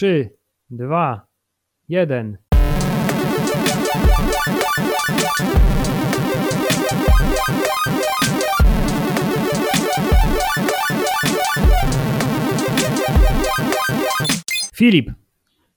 [0.00, 0.30] 3,
[0.70, 1.26] 2,
[1.88, 2.38] 1.
[14.74, 15.12] Filip,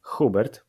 [0.02, 0.66] Hubert.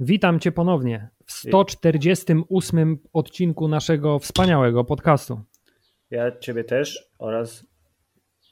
[0.00, 5.40] witam Cię ponownie w 148 odcinku naszego wspaniałego podcastu.
[6.10, 7.71] Ja ciebie też oraz.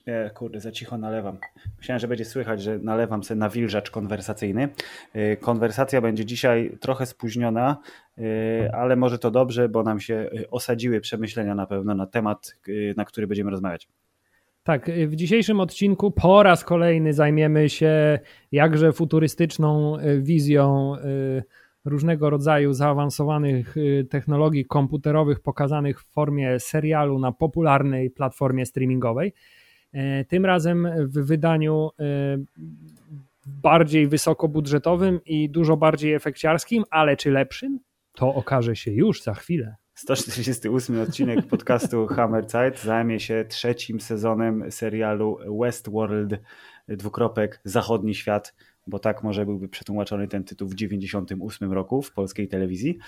[0.07, 1.39] Nie, kurde, za cicho nalewam.
[1.79, 4.69] Myślałem, że będzie słychać, że nalewam sobie nawilżacz konwersacyjny.
[5.15, 7.77] Yy, Konwersacja będzie dzisiaj trochę spóźniona,
[8.17, 8.25] yy,
[8.73, 12.95] ale może to dobrze, bo nam się yy, osadziły przemyślenia na pewno na temat, yy,
[12.97, 13.89] na który będziemy rozmawiać.
[14.63, 18.19] Tak, w dzisiejszym odcinku po raz kolejny zajmiemy się
[18.53, 20.95] jakże futurystyczną wizją
[21.85, 23.75] różnego rodzaju zaawansowanych
[24.11, 29.33] technologii komputerowych pokazanych w formie serialu na popularnej platformie streamingowej.
[29.93, 32.05] E, Tym razem w wydaniu y,
[33.47, 37.81] bardziej wysokobudżetowym i dużo bardziej efekciarskim, ale czy lepszym?
[38.15, 39.77] To okaże się już za chwilę.
[39.95, 46.41] 148 odcinek podcastu Hammer Zeit zajmie się trzecim sezonem serialu Westworld,
[46.89, 48.55] dwukropek, zachodni świat,
[48.87, 52.99] bo tak może byłby przetłumaczony ten tytuł w 98 roku w polskiej telewizji,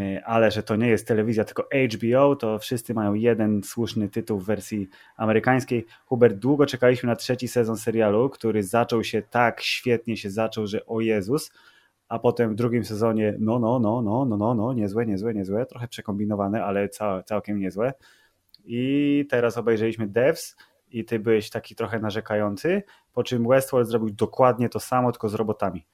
[0.00, 4.38] E, ale że to nie jest telewizja, tylko HBO, to wszyscy mają jeden słuszny tytuł
[4.38, 5.86] w wersji amerykańskiej.
[6.06, 10.86] Hubert, długo czekaliśmy na trzeci sezon serialu, który zaczął się tak świetnie się zaczął, że
[10.86, 11.52] o Jezus,
[12.08, 15.66] a potem w drugim sezonie no, no, no, no, no, no, no, niezłe, niezłe, niezłe,
[15.66, 17.92] trochę przekombinowane, ale cał, całkiem niezłe.
[18.64, 20.56] I teraz obejrzeliśmy Devs
[20.92, 25.34] i ty byłeś taki trochę narzekający, po czym Westworld zrobił dokładnie to samo, tylko z
[25.34, 25.86] robotami.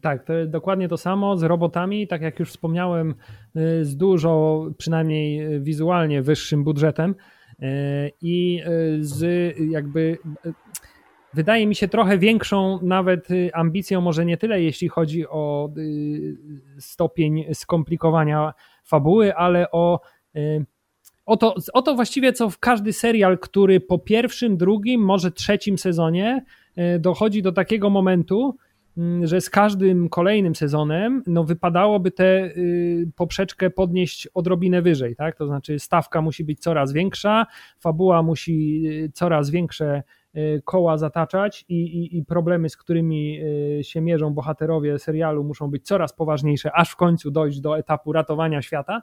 [0.00, 3.14] Tak, to dokładnie to samo z robotami, tak jak już wspomniałem,
[3.56, 7.14] y, z dużo, przynajmniej y, wizualnie wyższym budżetem
[7.50, 7.64] y,
[8.22, 8.62] i
[9.00, 10.18] z jakby
[11.34, 15.70] wydaje mi się trochę większą nawet ambicją, może nie tyle jeśli chodzi o
[16.78, 20.00] stopień skomplikowania fabuły, ale o
[21.26, 25.78] o to, o to właściwie co w każdy serial, który po pierwszym, drugim, może trzecim
[25.78, 26.44] sezonie
[26.98, 28.56] dochodzi do takiego momentu,
[28.96, 35.36] Mm, że z każdym kolejnym sezonem no wypadałoby tę y, poprzeczkę podnieść odrobinę wyżej, tak?
[35.36, 37.46] To znaczy stawka musi być coraz większa,
[37.78, 40.02] fabuła musi y, coraz większe
[40.36, 43.40] y, koła zataczać i, i, i problemy, z którymi
[43.82, 48.62] się mierzą bohaterowie serialu muszą być coraz poważniejsze, aż w końcu dojść do etapu ratowania
[48.62, 49.02] świata.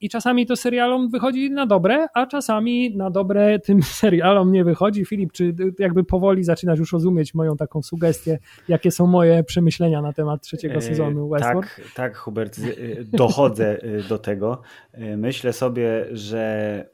[0.00, 5.04] I czasami to serialom wychodzi na dobre, a czasami na dobre tym serialom nie wychodzi.
[5.04, 8.38] Filip, czy jakby powoli zaczynasz już rozumieć moją taką sugestię,
[8.68, 11.76] jakie są moje przemyślenia na temat trzeciego e, sezonu Westworld?
[11.76, 12.60] Tak, tak, Hubert,
[13.04, 13.78] dochodzę
[14.08, 14.62] do tego.
[14.92, 16.86] E, myślę sobie, że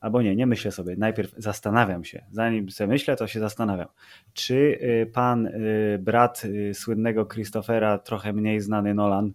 [0.00, 0.96] albo nie, nie myślę sobie.
[0.96, 2.24] Najpierw zastanawiam się.
[2.30, 3.88] Zanim sobie myślę, to się zastanawiam.
[4.32, 4.78] Czy
[5.12, 5.48] pan
[5.98, 6.42] brat
[6.72, 9.32] słynnego Christophera, trochę mniej znany Nolan, Y,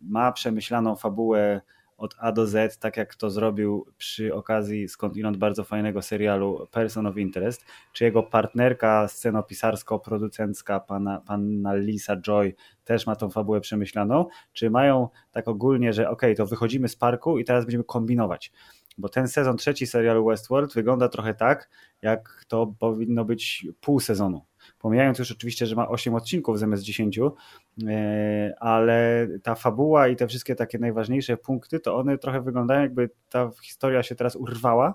[0.00, 1.60] ma przemyślaną fabułę
[1.98, 7.06] od A do Z, tak jak to zrobił przy okazji skądinąd bardzo fajnego serialu Person
[7.06, 12.54] of Interest, czy jego partnerka scenopisarsko-producencka, pana, panna Lisa Joy,
[12.84, 17.38] też ma tą fabułę przemyślaną, czy mają tak ogólnie, że ok, to wychodzimy z parku
[17.38, 18.52] i teraz będziemy kombinować.
[18.98, 21.70] Bo ten sezon trzeci serialu Westworld wygląda trochę tak,
[22.02, 24.47] jak to powinno być pół sezonu
[24.78, 30.26] Pomijając już oczywiście, że ma 8 odcinków zamiast 10, e, ale ta fabuła i te
[30.26, 34.94] wszystkie takie najważniejsze punkty, to one trochę wyglądają jakby ta historia się teraz urwała.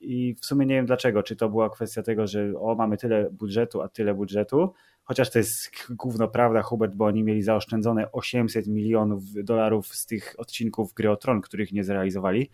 [0.00, 3.30] I w sumie nie wiem dlaczego, czy to była kwestia tego, że o mamy tyle
[3.30, 4.72] budżetu, a tyle budżetu,
[5.04, 10.34] chociaż to jest główno prawda Hubert, bo oni mieli zaoszczędzone 800 milionów dolarów z tych
[10.38, 12.50] odcinków Gry o Tron, których nie zrealizowali,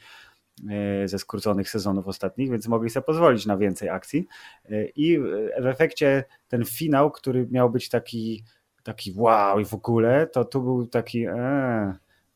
[1.04, 4.26] ze skróconych sezonów ostatnich, więc mogli sobie pozwolić na więcej akcji.
[4.70, 5.18] E, I
[5.60, 8.44] w efekcie ten finał, który miał być taki,
[8.82, 11.26] taki wow i w ogóle, to tu był taki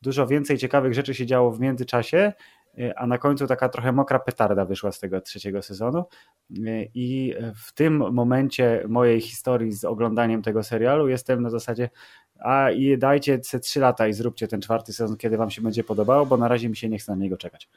[0.01, 2.33] dużo więcej ciekawych rzeczy się działo w międzyczasie,
[2.77, 6.03] e, a na końcu taka trochę mokra petarda wyszła z tego trzeciego sezonu.
[6.93, 11.89] I w tym momencie mojej historii z oglądaniem tego serialu jestem na zasadzie,
[12.39, 15.83] a i dajcie te trzy lata i zróbcie ten czwarty sezon, kiedy wam się będzie
[15.83, 17.69] podobało, bo na razie mi się nie chce na niego czekać.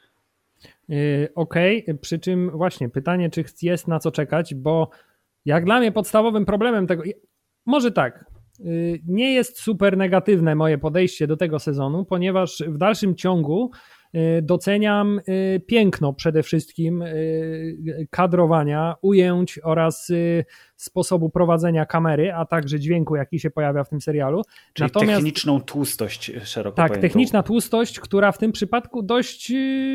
[0.89, 1.55] Yy, OK,
[2.01, 4.89] przy czym właśnie pytanie, czy jest na co czekać, bo
[5.45, 7.03] jak dla mnie podstawowym problemem tego,
[7.65, 8.25] może tak,
[8.59, 13.71] yy, nie jest super negatywne moje podejście do tego sezonu, ponieważ w dalszym ciągu
[14.41, 15.21] doceniam
[15.67, 17.03] piękno przede wszystkim
[18.09, 20.11] kadrowania, ujęć oraz
[20.75, 24.41] sposobu prowadzenia kamery, a także dźwięku, jaki się pojawia w tym serialu.
[24.73, 27.07] Czyli Natomiast, techniczną tłustość szeroko Tak, pojętą.
[27.07, 29.53] techniczna tłustość, która w tym przypadku dość,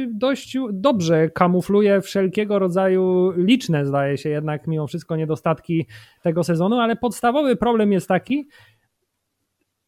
[0.08, 5.86] dość dobrze kamufluje wszelkiego rodzaju liczne, zdaje się jednak mimo wszystko niedostatki
[6.22, 8.48] tego sezonu, ale podstawowy problem jest taki,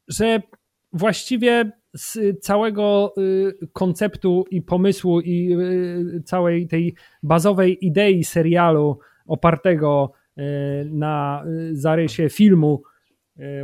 [0.08, 0.42] że
[0.92, 5.56] właściwie z całego y, konceptu i pomysłu i
[6.16, 10.42] y, całej tej bazowej idei serialu opartego y,
[10.90, 12.82] na zarysie filmu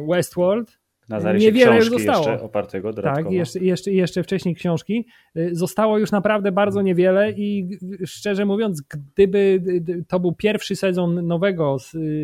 [0.08, 0.78] Westworld
[1.08, 2.30] na zarysie Niewiele książki już zostało.
[2.30, 3.28] jeszcze opartego dodatkowo.
[3.28, 5.06] Tak, jeszcze, jeszcze, jeszcze wcześniej książki.
[5.52, 9.62] Zostało już naprawdę bardzo niewiele i szczerze mówiąc, gdyby
[10.08, 11.76] to był pierwszy sezon nowego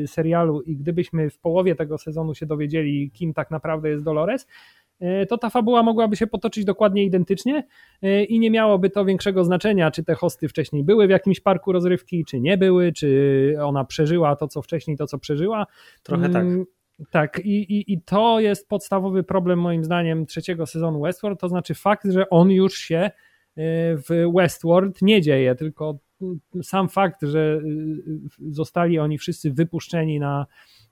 [0.06, 4.46] serialu i gdybyśmy w połowie tego sezonu się dowiedzieli, kim tak naprawdę jest Dolores,
[5.28, 7.66] to ta fabuła mogłaby się potoczyć dokładnie identycznie
[8.02, 11.72] e, i nie miałoby to większego znaczenia, czy te hosty wcześniej były w jakimś parku
[11.72, 15.66] rozrywki, czy nie były, czy ona przeżyła to, co wcześniej, to, co przeżyła.
[16.02, 16.42] Trochę tak.
[16.42, 16.64] Mm,
[17.10, 21.74] tak, i, i, i to jest podstawowy problem moim zdaniem trzeciego sezonu Westworld, to znaczy
[21.74, 23.10] fakt, że on już się e,
[23.96, 25.98] w Westworld nie dzieje, tylko
[26.62, 27.60] sam fakt, że
[28.50, 30.46] zostali oni wszyscy wypuszczeni na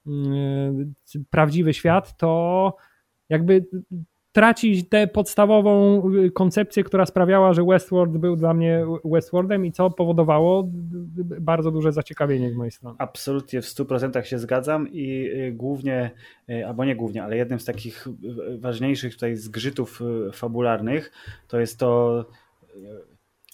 [0.07, 0.95] mm,
[1.31, 2.75] prawdziwy świat, to
[3.33, 3.65] jakby
[4.33, 6.03] tracić tę podstawową
[6.35, 10.69] koncepcję, która sprawiała, że Westworld był dla mnie Westworldem i co powodowało
[11.41, 12.97] bardzo duże zaciekawienie z mojej strony.
[12.99, 16.11] Absolutnie w 100% się zgadzam i y, głównie,
[16.51, 18.09] y, albo nie głównie, ale jednym z takich
[18.59, 21.13] ważniejszych tutaj zgrzytów y, fabularnych
[21.49, 22.25] to jest to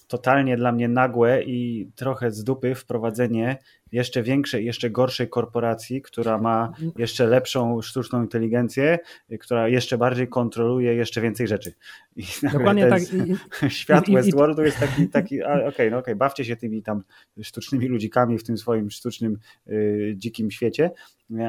[0.09, 3.59] totalnie dla mnie nagłe i trochę z dupy wprowadzenie
[3.93, 8.99] jeszcze większej, jeszcze gorszej korporacji, która ma jeszcze lepszą sztuczną inteligencję,
[9.41, 11.75] która jeszcze bardziej kontroluje jeszcze więcej rzeczy.
[12.17, 13.03] I Dokładnie tak.
[13.73, 17.03] świat i, Westworldu jest taki, taki okej, okay, no okay, bawcie się tymi tam
[17.43, 20.91] sztucznymi ludzikami w tym swoim sztucznym, yy, dzikim świecie,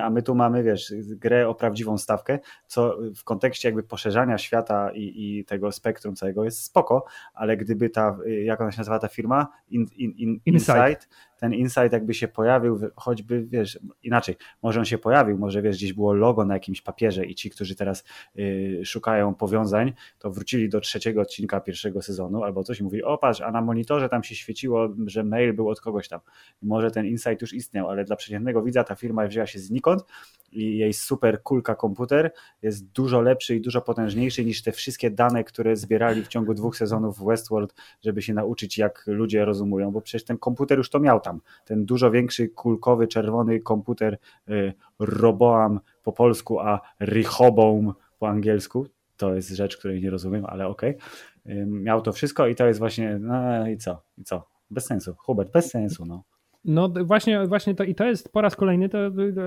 [0.02, 4.92] a my tu mamy, wiesz, grę o prawdziwą stawkę, co w kontekście jakby poszerzania świata
[4.92, 9.08] i, i tego spektrum całego jest spoko, ale gdyby ta, jak ona się nazywa ta
[9.08, 9.48] firma?
[9.70, 11.10] In, in, in, Insight,
[11.40, 15.94] ten insight jakby się pojawił, choćby, wiesz, inaczej, może on się pojawił, może, wiesz, gdzieś
[15.94, 18.04] było logo na jakimś papierze i ci, którzy teraz
[18.40, 23.18] y, szukają powiązań, to wrócili do trzeciego odcinka pierwszego sezonu albo coś i mówili, o
[23.18, 26.20] patrz, a na monitorze tam się świeciło, że mail był od kogoś tam.
[26.62, 30.04] może ten insight już istniał, ale dla przeciętnego widza ta firma wzięła się znikąd
[30.52, 32.32] i jej super kulka komputer
[32.62, 36.78] jest dużo lepszy i dużo potężniejszy niż te wszystkie dane, które zbierali w ciągu dwóch
[36.78, 41.00] sezonów w Westworld, żeby się nauczyć, jak ludzie rozumują, bo przecież ten komputer już to
[41.00, 41.20] miał
[41.66, 44.18] Ten dużo większy, kulkowy, czerwony komputer
[44.50, 48.88] y, Roboam po polsku, a Rehoboam po angielsku.
[49.18, 50.96] To jest rzecz, której nie rozumiem, ale okej.
[50.96, 51.66] Okay.
[51.66, 54.02] Miał to wszystko i to jest właśnie, no i co?
[54.18, 54.48] I co?
[54.72, 55.16] Bez sensu.
[55.18, 56.24] Hubert, bez sensu, no.
[56.70, 58.98] No właśnie, właśnie to i to jest po raz kolejny, to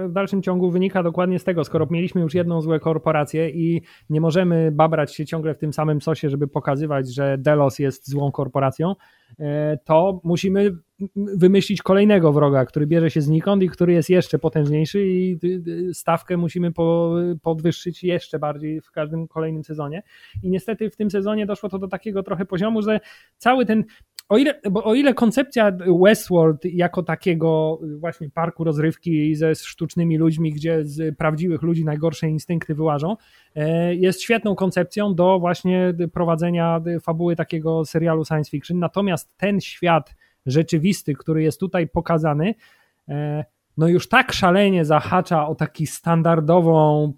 [0.08, 4.20] w dalszym ciągu wynika dokładnie z tego, skoro mieliśmy już jedną złą korporację i nie
[4.20, 8.94] możemy babrać się ciągle w tym samym sosie, żeby pokazywać, że Delos jest złą korporacją,
[9.38, 10.76] e, to musimy
[11.16, 15.38] wymyślić kolejnego wroga, który bierze się znikąd i który jest jeszcze potężniejszy i
[15.92, 16.72] stawkę musimy
[17.42, 20.02] podwyższyć jeszcze bardziej w każdym kolejnym sezonie.
[20.42, 23.00] I niestety w tym sezonie doszło to do takiego trochę poziomu, że
[23.36, 23.84] cały ten
[24.32, 30.52] o ile, bo o ile koncepcja Westworld jako takiego właśnie parku rozrywki ze sztucznymi ludźmi,
[30.52, 33.16] gdzie z prawdziwych ludzi najgorsze instynkty wyłażą,
[33.54, 38.78] e, jest świetną koncepcją do właśnie prowadzenia fabuły takiego serialu science fiction.
[38.78, 40.14] Natomiast ten świat
[40.46, 42.54] rzeczywisty, który jest tutaj pokazany,
[43.08, 43.44] e,
[43.76, 47.12] no już tak szalenie zahacza o taki standardową,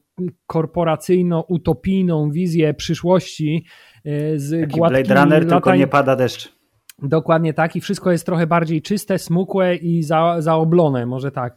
[0.46, 3.64] korporacyjno-utopijną wizję przyszłości
[4.04, 6.63] e, z Taki Blade Runner, tylko nie pada deszcz.
[7.02, 11.56] Dokładnie tak i wszystko jest trochę bardziej czyste, smukłe i za, zaoblone, może tak.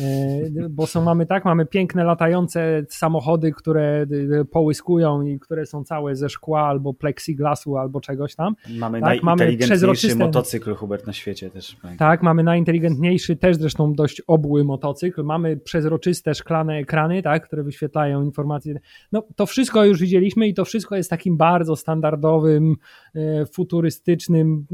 [0.00, 4.06] E, bo są, mamy tak, mamy piękne latające samochody, które
[4.50, 8.54] połyskują i które są całe ze szkła albo plexiglasu albo czegoś tam.
[8.78, 11.76] Mamy tak, najinteligentniejszy mamy motocykl Hubert na świecie też.
[11.98, 15.22] Tak, mamy najinteligentniejszy, też zresztą dość obły motocykl.
[15.22, 18.80] Mamy przezroczyste szklane ekrany, tak, które wyświetlają informacje.
[19.12, 22.74] No to wszystko już widzieliśmy i to wszystko jest takim bardzo standardowym,
[23.14, 24.66] e, futurystycznym,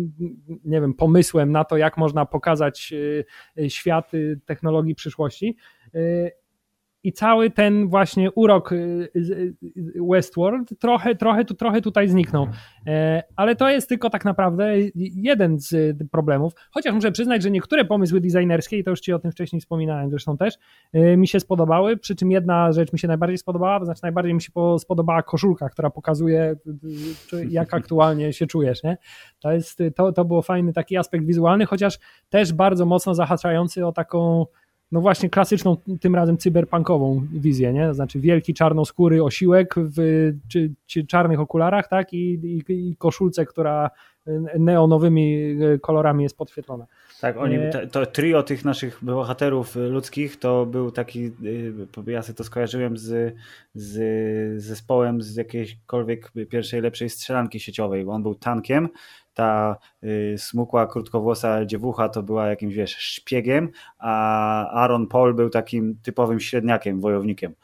[0.64, 2.95] nie wiem, pomysłem na to, jak można pokazać
[3.59, 4.12] e, świat
[4.47, 5.56] technologii przyszłości przyszłości.
[5.94, 6.30] Y,
[7.06, 9.09] i cały ten właśnie urok y,
[10.11, 12.47] Westworld trochę, trochę, trochę tutaj zniknął.
[12.87, 16.52] E, ale to jest tylko tak naprawdę jeden z problemów.
[16.71, 20.11] Chociaż muszę przyznać, że niektóre pomysły designerskie, i to już Ci o tym wcześniej wspominałem
[20.11, 20.54] zresztą też,
[21.16, 21.97] mi się spodobały.
[21.97, 25.68] Przy czym jedna rzecz mi się najbardziej spodobała, to znaczy najbardziej mi się spodobała koszulka,
[25.68, 26.56] która pokazuje,
[27.49, 28.83] jak aktualnie się czujesz.
[28.83, 28.97] Nie?
[29.40, 33.92] To, jest, to, to było fajny taki aspekt wizualny, chociaż też bardzo mocno zahaczający o
[33.92, 34.47] taką
[34.93, 37.95] no właśnie klasyczną, tym razem cyberpunkową wizję, nie?
[37.95, 42.12] Znaczy wielki czarnoskóry osiłek w czy, czy czarnych okularach, tak?
[42.12, 43.91] I, i, I, koszulce, która
[44.59, 46.87] neonowymi kolorami jest podświetlona.
[47.25, 47.59] Tak, oni,
[47.93, 51.25] to, trio tych naszych bohaterów ludzkich to był taki,
[52.07, 53.37] y, ja sobie to skojarzyłem z,
[53.75, 58.88] z zespołem z jakiejśkolwiek pierwszej lepszej strzelanki sieciowej, bo on był tankiem,
[59.35, 65.99] ta y, smukła, krótkowłosa dziewucha to była jakimś, wiesz, szpiegiem, a Aaron Paul był takim
[66.02, 67.54] typowym średniakiem, wojownikiem.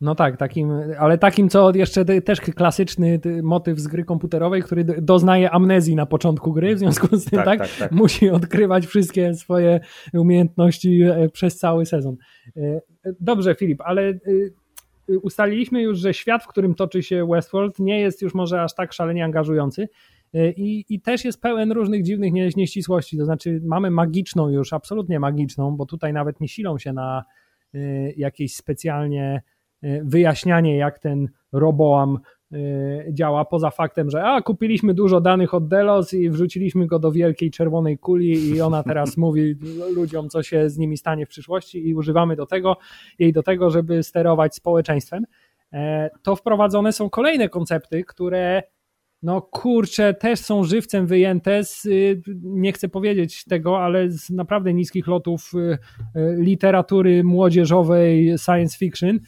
[0.00, 5.50] No tak, takim, ale takim, co jeszcze też klasyczny motyw z gry komputerowej, który doznaje
[5.50, 9.80] amnezji na początku gry, w związku z tym tak, tak, tak musi odkrywać wszystkie swoje
[10.12, 12.16] umiejętności e, przez cały sezon.
[12.56, 12.80] E,
[13.20, 14.18] dobrze, Filip, ale e,
[15.22, 18.92] ustaliliśmy już, że świat, w którym toczy się Westworld, nie jest już może aż tak
[18.92, 19.88] szalenie angażujący.
[20.56, 23.18] I, I, też jest pełen różnych dziwnych nie, nieścisłości.
[23.18, 27.24] To znaczy, mamy magiczną już, absolutnie magiczną, bo tutaj nawet nie silą się na
[28.16, 29.55] jakieś specjalnie E,
[30.04, 32.18] wyjaśnianie, jak ten Roboam
[32.52, 32.58] e,
[33.12, 37.50] działa, poza faktem, że a, kupiliśmy dużo danych od Delos i wrzuciliśmy go do wielkiej
[37.50, 39.54] czerwonej kuli i ona teraz mówi
[39.94, 42.76] ludziom, co się z nimi stanie w przyszłości i używamy do tego,
[43.18, 45.24] jej do tego, żeby sterować społeczeństwem.
[45.72, 48.62] E, to wprowadzone są kolejne koncepty, które
[49.22, 51.88] no kurczę, też są żywcem wyjęte z,
[52.42, 55.52] nie chcę powiedzieć tego, ale z naprawdę niskich lotów
[56.38, 59.20] literatury młodzieżowej science fiction,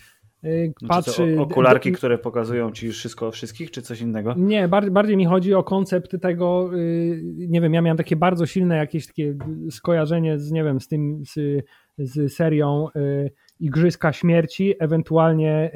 [0.45, 1.37] Y, patrzy...
[1.41, 4.35] okularki, które pokazują ci wszystko o wszystkich, czy coś innego?
[4.37, 8.47] Nie, bardziej, bardziej mi chodzi o koncept tego, y, nie wiem, ja miałem takie bardzo
[8.47, 9.35] silne jakieś takie
[9.71, 11.65] skojarzenie z, nie wiem, z tym, z,
[11.99, 13.31] z serią y,
[13.61, 15.71] Igrzyska Śmierci, ewentualnie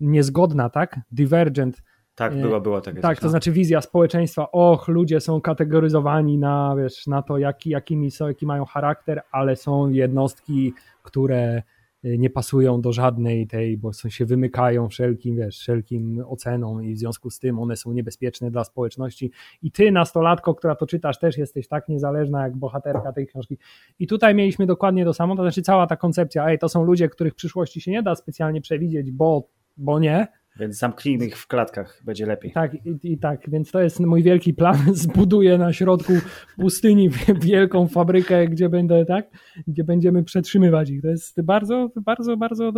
[0.00, 1.00] niezgodna, tak?
[1.12, 1.82] Divergent.
[2.14, 3.30] Tak, było, było takie Tak, to no.
[3.30, 8.46] znaczy wizja społeczeństwa, och, ludzie są kategoryzowani na, wiesz, na to, jaki, jakimi są, jaki
[8.46, 11.62] mają charakter, ale są jednostki, które
[12.04, 17.30] nie pasują do żadnej tej, bo się wymykają wszelkim, wiesz, wszelkim ocenom i w związku
[17.30, 19.30] z tym one są niebezpieczne dla społeczności.
[19.62, 23.58] I ty, nastolatko, która to czytasz, też jesteś tak niezależna jak bohaterka tej książki.
[23.98, 27.08] I tutaj mieliśmy dokładnie to samo, to znaczy cała ta koncepcja, ej, to są ludzie,
[27.08, 32.02] których przyszłości się nie da specjalnie przewidzieć, bo, bo nie, więc zamknijmy ich w klatkach,
[32.04, 32.52] będzie lepiej.
[32.52, 34.76] Tak, i, i, tak, więc to jest mój wielki plan.
[34.94, 36.12] Zbuduję na środku
[36.56, 39.26] pustyni wielką fabrykę, gdzie będę, tak,
[39.66, 41.02] gdzie będziemy przetrzymywać ich.
[41.02, 42.72] To jest bardzo, bardzo, bardzo,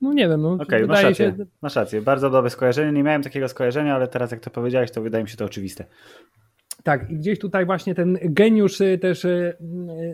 [0.00, 0.42] no nie wiem.
[0.42, 1.46] No, Okej, okay, masz rację, się...
[1.62, 2.02] masz rację.
[2.02, 2.92] Bardzo dobre skojarzenie.
[2.92, 5.84] Nie miałem takiego skojarzenia, ale teraz jak to powiedziałeś, to wydaje mi się to oczywiste.
[6.82, 9.56] Tak, i gdzieś tutaj właśnie ten geniusz y, też y,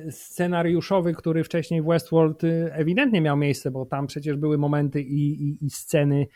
[0.06, 5.48] y, scenariuszowy, który wcześniej w Westworld ewidentnie miał miejsce, bo tam przecież były momenty i,
[5.48, 6.28] i, i sceny Y,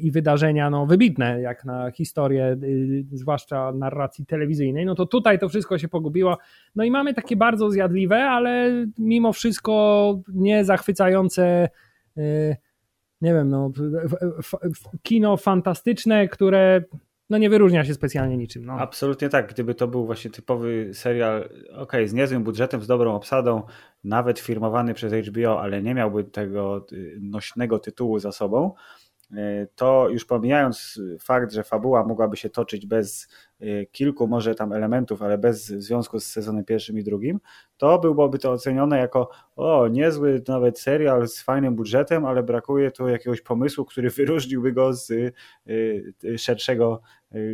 [0.00, 5.48] i wydarzenia no, wybitne, jak na historię, y, zwłaszcza narracji telewizyjnej, no to tutaj to
[5.48, 6.38] wszystko się pogubiło.
[6.76, 11.68] No i mamy takie bardzo zjadliwe, ale mimo wszystko nie zachwycające,
[12.18, 12.56] y,
[13.20, 13.70] nie wiem, no,
[15.02, 16.82] kino fantastyczne, które
[17.30, 18.66] no nie wyróżnia się specjalnie niczym.
[18.66, 18.72] No.
[18.72, 19.52] Absolutnie tak.
[19.52, 23.62] Gdyby to był właśnie typowy serial, ok, z niezłym budżetem, z dobrą obsadą,
[24.04, 26.86] nawet firmowany przez HBO, ale nie miałby tego
[27.20, 28.74] nośnego tytułu za sobą,
[29.74, 33.28] to już pomijając fakt, że fabuła mogłaby się toczyć bez
[33.60, 37.40] e, kilku może tam elementów, ale bez związku z sezonem pierwszym i drugim,
[37.76, 43.08] to byłoby to ocenione jako o, niezły nawet serial z fajnym budżetem, ale brakuje tu
[43.08, 47.00] jakiegoś pomysłu, który wyróżniłby go z e, szerszego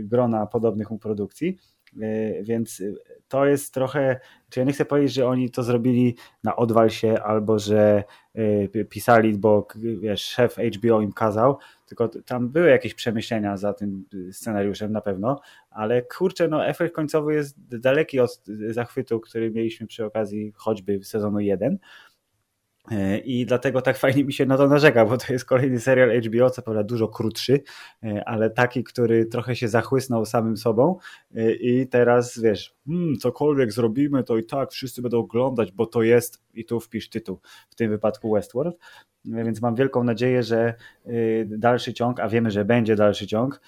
[0.03, 1.59] grona podobnych mu produkcji.
[2.43, 2.83] Więc
[3.29, 4.21] to jest trochę,
[4.51, 8.05] czy ja nie chcę powiedzieć, że oni to zrobili na odwal się albo że
[8.39, 14.05] y, pisali, bo wiesz, szef HBO im kazał, tylko tam były jakieś przemyślenia za tym
[14.33, 20.05] scenariuszem na pewno, ale kurczę, no efekt końcowy jest daleki od zachwytu, który mieliśmy przy
[20.05, 21.79] okazji choćby sezonu 1.
[22.91, 26.21] E, I dlatego tak fajnie mi się na to narzeka, bo to jest kolejny serial
[26.21, 27.61] HBO, co prawda dużo krótszy,
[28.05, 30.99] e, ale taki, który trochę się zachłysnął samym sobą.
[31.35, 36.03] E, i teraz wiesz, hmm, cokolwiek zrobimy, to i tak wszyscy będą oglądać, bo to
[36.03, 38.77] jest, i tu wpisz tytuł, w tym wypadku Westworld,
[39.25, 40.75] więc mam wielką nadzieję, że
[41.47, 43.61] dalszy ciąg, a wiemy, że będzie dalszy ciąg,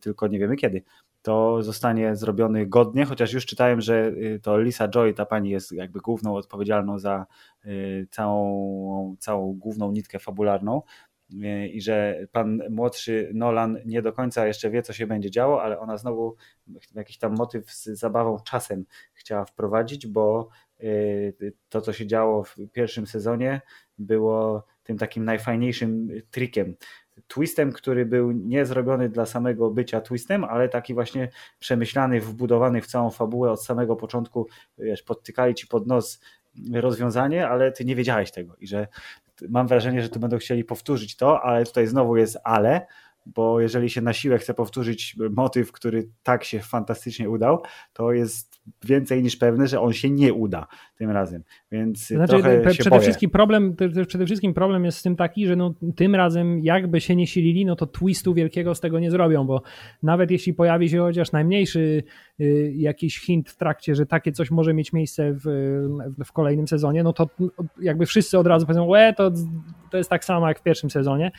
[0.00, 0.82] tylko nie wiemy kiedy
[1.28, 6.00] to zostanie zrobiony godnie, chociaż już czytałem, że to Lisa Joy, ta pani jest jakby
[6.00, 7.26] główną odpowiedzialną za
[8.10, 10.82] całą, całą główną nitkę fabularną,
[11.72, 15.80] i że pan młodszy Nolan nie do końca jeszcze wie, co się będzie działo, ale
[15.80, 16.36] ona znowu
[16.94, 20.48] jakiś tam motyw z zabawą czasem chciała wprowadzić, bo
[20.80, 23.60] y, to, co się działo w pierwszym sezonie,
[23.98, 26.74] było tym takim najfajniejszym trikiem.
[27.28, 32.86] Twistem, który był nie zrobiony dla samego bycia twistem, ale taki właśnie przemyślany, wbudowany w
[32.86, 34.46] całą fabułę od samego początku,
[34.78, 36.20] wiesz, podtykali ci pod nos
[36.72, 38.88] rozwiązanie, ale ty nie wiedziałeś tego i że
[39.48, 42.86] mam wrażenie, że tu będą chcieli powtórzyć to, ale tutaj znowu jest ale,
[43.26, 48.47] bo jeżeli się na siłę chce powtórzyć motyw, który tak się fantastycznie udał, to jest
[48.84, 51.42] więcej niż pewne, że on się nie uda tym razem.
[51.72, 53.02] Więc znaczy, trochę się przede boję.
[53.02, 57.16] wszystkim problem, przede wszystkim problem jest z tym taki, że no, tym razem jakby się
[57.16, 59.62] nie silili, no to twistu wielkiego z tego nie zrobią, bo
[60.02, 62.02] nawet jeśli pojawi się chociaż najmniejszy
[62.40, 65.44] y, jakiś hint w trakcie, że takie coś może mieć miejsce w,
[66.24, 67.28] w kolejnym sezonie, no to
[67.80, 69.30] jakby wszyscy od razu powiedzą, łe, to,
[69.90, 71.30] to jest tak samo jak w pierwszym sezonie.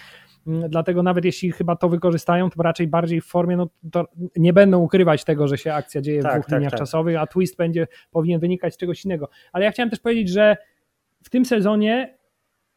[0.47, 4.05] Mm, dlatego nawet jeśli chyba to wykorzystają, to raczej bardziej w formie, no to
[4.35, 6.79] nie będą ukrywać tego, że się akcja dzieje tak, w dwóch tak, liniach tak.
[6.79, 9.29] czasowych, a twist będzie, powinien wynikać z czegoś innego.
[9.53, 10.57] Ale ja chciałem też powiedzieć, że
[11.23, 12.19] w tym sezonie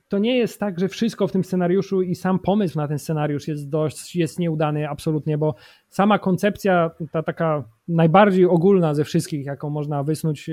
[0.09, 3.49] to nie jest tak, że wszystko w tym scenariuszu i sam pomysł na ten scenariusz
[3.49, 5.54] jest dość, jest nieudany absolutnie, bo
[5.88, 10.50] sama koncepcja, ta taka najbardziej ogólna ze wszystkich, jaką można wysnuć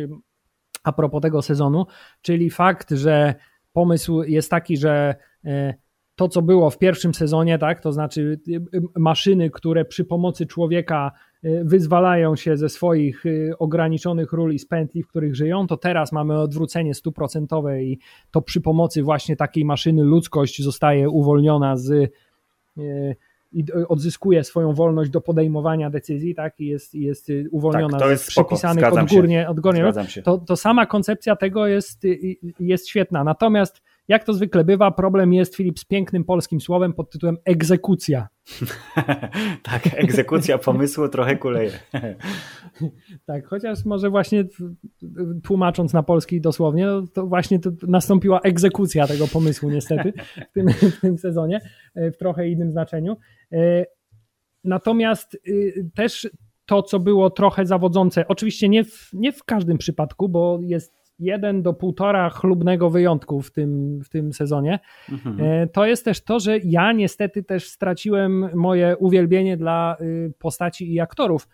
[0.83, 1.85] a propos tego sezonu,
[2.21, 3.35] czyli fakt, że
[3.73, 5.73] pomysł jest taki, że e,
[6.19, 10.45] to, co było w pierwszym sezonie, tak, to znaczy y, y, maszyny, które przy pomocy
[10.45, 11.11] człowieka
[11.43, 13.23] y, wyzwalają się ze swoich
[13.59, 17.99] ograniczonych ról i z pętli, w których żyją, to teraz mamy odwrócenie stuprocentowe i
[18.31, 22.13] to przy pomocy właśnie takiej maszyny ludzkość zostaje uwolniona z
[23.51, 28.23] i odzyskuje swoją wolność do podejmowania decyzji, tak, i jest, jest uwolniona tak, to jest
[28.23, 32.03] z przepisanych odgórnie, odgórnie to, to sama koncepcja tego jest,
[32.59, 33.23] jest świetna.
[33.23, 38.27] Natomiast jak to zwykle bywa, problem jest, Filip, z pięknym polskim słowem pod tytułem egzekucja.
[39.63, 41.71] tak, egzekucja pomysłu trochę kuleje.
[43.25, 44.43] tak, chociaż może właśnie
[45.43, 50.13] tłumacząc na polski dosłownie, no to właśnie to nastąpiła egzekucja tego pomysłu niestety
[50.49, 51.61] w tym, w tym sezonie,
[51.95, 53.17] e, w trochę innym znaczeniu.
[53.51, 53.85] E,
[54.63, 56.29] natomiast y, też
[56.65, 61.61] to, co było trochę zawodzące, oczywiście nie w, nie w każdym przypadku, bo jest jeden
[61.61, 64.79] do półtora chlubnego wyjątku w tym, w tym sezonie,
[65.11, 65.39] mhm.
[65.41, 70.93] E, to jest też to, że ja niestety też straciłem moje uwielbienie dla y, postaci
[70.93, 71.47] i aktorów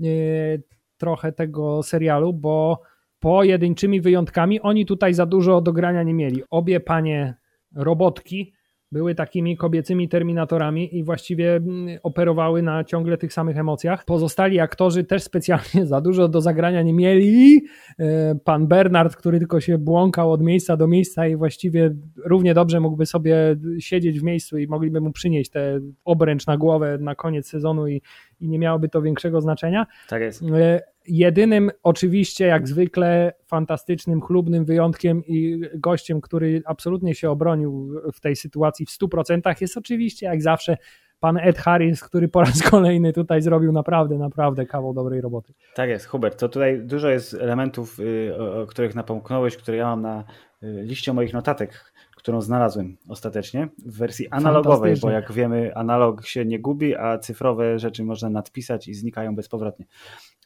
[0.00, 0.62] y,
[0.96, 2.82] trochę tego serialu, bo
[3.18, 6.42] pojedynczymi wyjątkami oni tutaj za dużo do grania nie mieli.
[6.50, 7.34] Obie panie
[7.74, 8.52] robotki
[8.92, 14.04] były takimi kobiecymi terminatorami i właściwie mm, operowały na ciągle tych samych emocjach.
[14.04, 17.60] Pozostali aktorzy też specjalnie za dużo do zagrania nie mieli.
[17.98, 22.80] E, pan Bernard, który tylko się błąkał od miejsca do miejsca i właściwie równie dobrze
[22.80, 27.48] mógłby sobie siedzieć w miejscu i mogliby mu przynieść tę obręcz na głowę na koniec
[27.48, 28.02] sezonu i,
[28.40, 29.86] i nie miałoby to większego znaczenia.
[30.08, 30.42] Tak jest.
[30.42, 38.20] E, Jedynym oczywiście, jak zwykle, fantastycznym, chlubnym wyjątkiem i gościem, który absolutnie się obronił w
[38.20, 40.76] tej sytuacji w 100% jest oczywiście, jak zawsze,
[41.20, 45.52] pan Ed Harris, który po raz kolejny tutaj zrobił naprawdę, naprawdę kawał dobrej roboty.
[45.74, 46.40] Tak jest, Hubert.
[46.40, 50.24] To tutaj dużo jest elementów, y, o których napomknąłeś, które ja mam na
[50.62, 51.89] y, liście moich notatek,
[52.20, 57.78] którą znalazłem ostatecznie w wersji analogowej, bo jak wiemy, analog się nie gubi, a cyfrowe
[57.78, 59.86] rzeczy można nadpisać i znikają bezpowrotnie.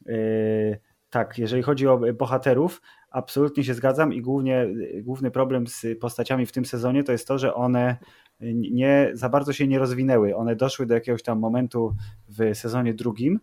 [0.06, 0.78] Yy,
[1.10, 4.66] tak, jeżeli chodzi o bohaterów, absolutnie się zgadzam i głównie,
[5.02, 7.96] główny problem z postaciami w tym sezonie to jest to, że one
[8.40, 10.36] nie za bardzo się nie rozwinęły.
[10.36, 11.94] One doszły do jakiegoś tam momentu
[12.28, 13.40] w sezonie drugim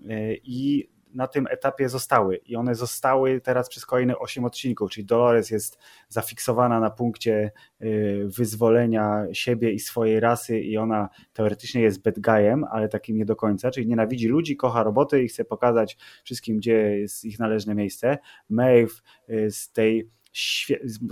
[0.00, 5.06] yy, i na tym etapie zostały i one zostały teraz przez kolejne 8 odcinków, czyli
[5.06, 12.02] Dolores jest zafiksowana na punkcie y, wyzwolenia siebie i swojej rasy i ona teoretycznie jest
[12.02, 15.96] bad guyem, ale takim nie do końca, czyli nienawidzi ludzi, kocha roboty i chce pokazać
[16.24, 18.18] wszystkim, gdzie jest ich należne miejsce.
[18.48, 18.92] Maeve
[19.30, 20.10] y, z tej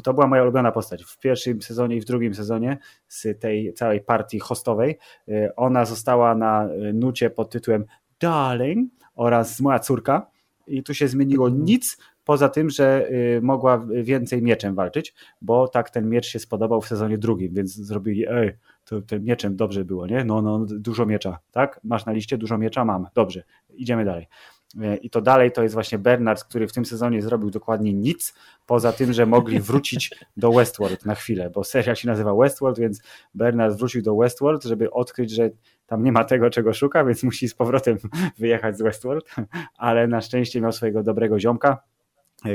[0.05, 4.01] to była moja ulubiona postać w pierwszym sezonie i w drugim sezonie z tej całej
[4.01, 4.99] partii hostowej.
[5.29, 7.85] Y, ona została na nucie pod tytułem
[8.21, 10.27] Darling, oraz moja córka
[10.67, 11.65] i tu się zmieniło mhm.
[11.65, 16.81] nic poza tym, że y, mogła więcej mieczem walczyć, bo tak ten miecz się spodobał
[16.81, 18.53] w sezonie drugim, więc zrobili, ej,
[18.85, 20.25] to tym mieczem dobrze było, nie?
[20.25, 21.81] No, no, dużo miecza, tak?
[21.85, 22.85] Masz na liście dużo miecza?
[22.85, 23.43] Mam, dobrze,
[23.75, 24.27] idziemy dalej.
[24.75, 28.35] Y, I to dalej to jest właśnie Bernard, który w tym sezonie zrobił dokładnie nic,
[28.67, 33.03] poza tym, że mogli wrócić do Westworld na chwilę, bo serial się nazywa Westworld, więc
[33.35, 35.51] Bernard wrócił do Westworld, żeby odkryć, że
[35.91, 37.99] tam nie ma tego, czego szuka, więc musi z powrotem
[38.39, 39.35] wyjechać z Westworld,
[39.79, 41.83] ale na szczęście miał swojego dobrego ziomka,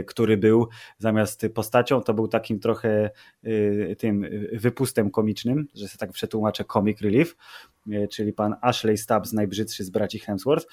[0.07, 0.67] który był
[0.97, 3.09] zamiast postacią, to był takim trochę
[3.43, 7.35] e, tym wypustem komicznym, że się tak przetłumaczę comic relief,
[7.91, 10.67] e, czyli pan Ashley Stubbs, najbrzydszy z braci Hemsworth.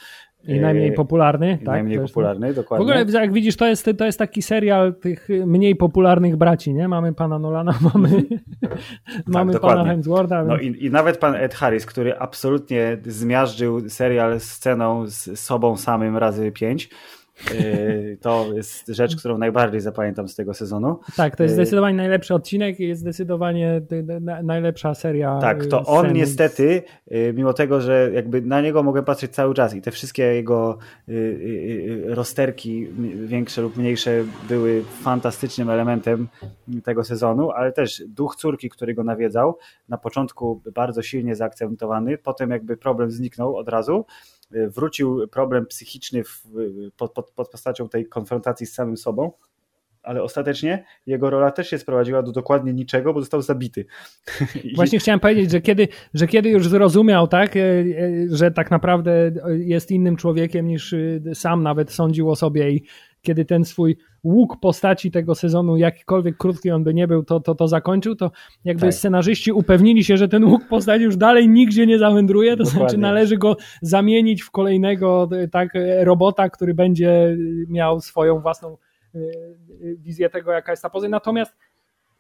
[0.45, 1.53] I najmniej popularny.
[1.53, 2.87] I tak, najmniej popularny, dokładnie.
[2.87, 6.89] W ogóle jak widzisz, to jest, to jest taki serial tych mniej popularnych braci, nie?
[6.89, 8.79] Mamy pana Nolana, mamy, tak,
[9.27, 10.45] mamy pana Hemswortha.
[10.45, 16.17] No i, i nawet pan Ed Harris, który absolutnie zmiażdżył serial sceną z sobą samym
[16.17, 16.89] razy pięć,
[18.21, 20.99] to jest rzecz, którą najbardziej zapamiętam z tego sezonu.
[21.17, 23.81] Tak, to jest yy, zdecydowanie najlepszy odcinek i jest zdecydowanie
[24.43, 25.39] najlepsza seria.
[25.41, 29.75] Tak, to on niestety, yy, mimo tego, że jakby na niego mogę patrzeć cały czas
[29.75, 30.79] i te wszystkie jego
[32.07, 32.89] rozterki,
[33.27, 36.29] większe lub mniejsze, były fantastycznym elementem
[36.85, 42.51] tego sezonu, ale też duch córki, który go nawiedzał, na początku bardzo silnie zaakcentowany, potem
[42.51, 44.05] jakby problem zniknął od razu
[44.69, 46.43] wrócił problem psychiczny w,
[46.97, 49.33] pod, pod, pod postacią tej konfrontacji z samym sobą,
[50.03, 53.85] ale ostatecznie jego rola też się sprowadziła do dokładnie niczego, bo został zabity.
[54.77, 57.85] Właśnie chciałem powiedzieć, że kiedy, że kiedy już zrozumiał, tak, e, e,
[58.31, 62.85] że tak naprawdę jest innym człowiekiem niż e, sam nawet sądził o sobie i
[63.23, 67.55] kiedy ten swój łuk postaci tego sezonu, jakikolwiek krótki on by nie był, to, to,
[67.55, 68.31] to zakończył, to
[68.65, 68.95] jakby tak.
[68.95, 72.81] scenarzyści upewnili się, że ten łuk postaci już dalej nigdzie nie zawędruje, to Dokładnie.
[72.81, 75.69] znaczy należy go zamienić w kolejnego tak,
[76.01, 77.37] robota, który będzie
[77.69, 78.77] miał swoją własną
[79.15, 79.19] e,
[79.99, 81.11] wizję tego, jaka jest ta pozycja.
[81.11, 81.57] Natomiast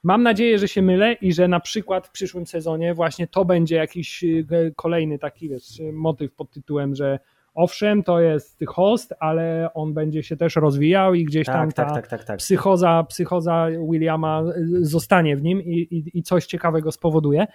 [0.02, 3.76] Mam nadzieję, że się mylę i że na przykład w przyszłym sezonie właśnie to będzie
[3.76, 4.44] jakiś e,
[4.76, 7.18] kolejny taki wiesz, motyw pod tytułem, że
[7.54, 11.88] Owszem, to jest host, ale on będzie się też rozwijał i gdzieś tak, tam tak,
[11.88, 14.42] ta tak, tak, tak, Psychoza, psychoza Williama
[14.80, 17.46] zostanie w nim i, i, i coś ciekawego spowoduje.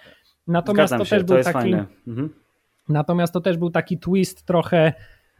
[0.46, 1.74] Natomiast to się, też to był taki.
[2.08, 2.30] Mhm.
[2.88, 4.92] Natomiast to też był taki twist trochę.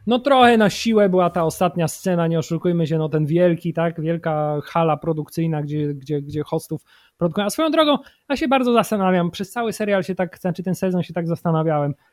[0.07, 4.01] No trochę na siłę była ta ostatnia scena, nie oszukujmy się, no ten wielki, tak,
[4.01, 6.81] wielka hala produkcyjna, gdzie, gdzie, gdzie hostów
[7.17, 7.45] produkują.
[7.47, 7.97] A swoją drogą,
[8.29, 11.93] ja się bardzo zastanawiam, przez cały serial się tak, znaczy ten sezon się tak zastanawiałem,
[11.93, 12.08] Y,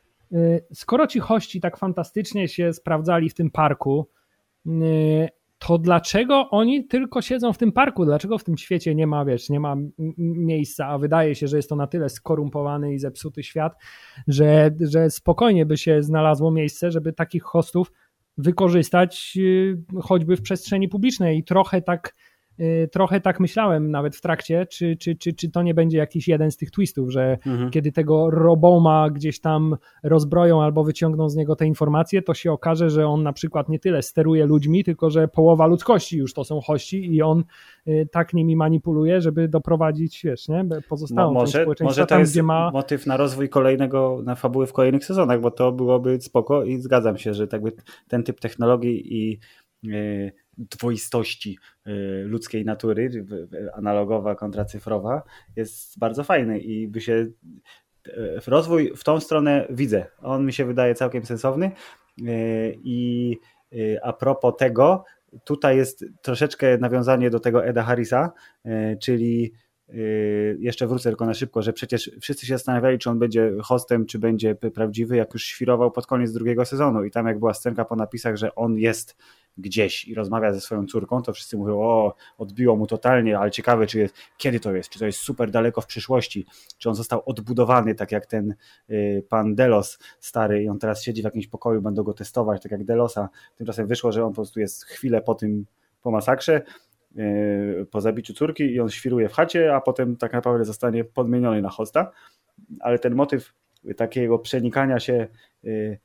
[0.73, 4.09] skoro ci hości tak fantastycznie się sprawdzali w tym parku,
[4.67, 8.05] y, to dlaczego oni tylko siedzą w tym parku?
[8.05, 9.75] Dlaczego w tym świecie nie ma, wiesz, nie ma
[10.17, 13.73] miejsca, a wydaje się, że jest to na tyle skorumpowany i zepsuty świat,
[14.27, 17.91] że, że spokojnie by się znalazło miejsce, żeby takich hostów
[18.37, 22.26] wykorzystać y, choćby w przestrzeni publicznej i trochę tak Y,
[22.91, 26.51] trochę tak myślałem nawet w trakcie, czy, czy, czy, czy to nie będzie jakiś jeden
[26.51, 27.71] z tych twistów, że mhm.
[27.71, 32.89] kiedy tego roboma gdzieś tam rozbroją albo wyciągną z niego te informacje, to się okaże,
[32.89, 36.61] że on na przykład nie tyle steruje ludźmi, tylko że połowa ludzkości już to są
[36.61, 37.43] hości i on
[37.87, 42.41] y, tak nimi manipuluje, żeby doprowadzić, wiesz, nie, pozostałą Mo, może, może to tam, jest
[42.41, 42.71] ma...
[42.71, 47.17] motyw na rozwój kolejnego, na fabuły w kolejnych sezonach, bo to byłoby spoko i zgadzam
[47.17, 47.71] się, że tak by
[48.07, 49.39] ten typ technologii i
[49.83, 51.91] yy, dwoistości y,
[52.25, 53.25] ludzkiej natury,
[53.73, 55.23] analogowa kontra cyfrowa,
[55.55, 57.13] jest bardzo fajny i by się
[58.07, 60.05] y, rozwój w tą stronę widzę.
[60.21, 61.71] On mi się wydaje całkiem sensowny
[62.21, 63.37] y, i
[64.03, 65.03] a propos tego,
[65.43, 68.31] tutaj jest troszeczkę nawiązanie do tego Eda Harrisa,
[69.01, 69.53] czyli
[70.59, 74.19] jeszcze wrócę tylko na szybko, że przecież wszyscy się zastanawiali, czy on będzie hostem, czy
[74.19, 77.95] będzie prawdziwy, jak już świrował pod koniec drugiego sezonu i tam jak była scenka po
[77.95, 79.17] napisach, że on jest
[79.57, 83.87] gdzieś i rozmawia ze swoją córką, to wszyscy mówią, o, odbiło mu totalnie, ale ciekawe,
[83.87, 86.45] czy jest, kiedy to jest, czy to jest super daleko w przyszłości,
[86.77, 88.55] czy on został odbudowany, tak jak ten
[88.89, 92.71] y, pan Delos stary i on teraz siedzi w jakimś pokoju, będą go testować, tak
[92.71, 93.29] jak Delosa.
[93.55, 95.65] Tymczasem wyszło, że on po prostu jest chwilę po tym,
[96.01, 96.61] po masakrze,
[97.91, 101.69] po zabiciu córki i on świruje w chacie, a potem tak naprawdę zostanie podmieniony na
[101.69, 102.11] hosta,
[102.79, 103.53] ale ten motyw
[103.97, 105.27] takiego przenikania się
[105.65, 105.99] y,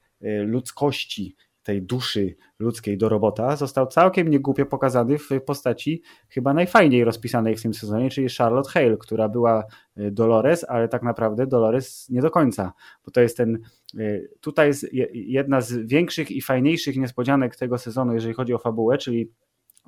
[0.45, 7.57] ludzkości tej duszy ludzkiej do robota został całkiem niegłupio pokazany w postaci chyba najfajniej rozpisanej
[7.57, 9.65] w tym sezonie, czyli Charlotte Hale, która była
[9.97, 12.73] e, Dolores, ale tak naprawdę Dolores nie do końca,
[13.05, 13.59] bo to jest ten,
[13.99, 18.99] e, tutaj jest jedna z większych i fajniejszych niespodzianek tego sezonu, jeżeli chodzi o fabułę,
[18.99, 19.31] czyli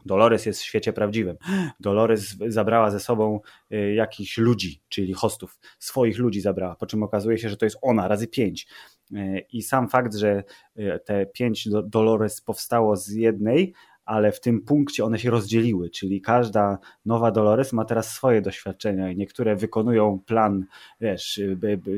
[0.05, 1.37] Dolores jest w świecie prawdziwym.
[1.81, 3.41] Dolores zabrała ze sobą
[3.71, 7.79] e, jakichś ludzi, czyli hostów, swoich ludzi zabrała, po czym okazuje się, że to jest
[7.83, 8.67] ona razy pięć.
[9.15, 10.45] E, I sam fakt, że
[10.77, 16.21] e, te pięć Dolores powstało z jednej, ale w tym punkcie one się rozdzieliły, czyli
[16.21, 20.65] każda nowa Dolores ma teraz swoje doświadczenia i niektóre wykonują plan,
[21.01, 21.41] wiesz,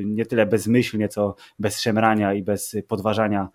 [0.05, 3.49] nie tyle bezmyślnie, co bez szemrania i bez podważania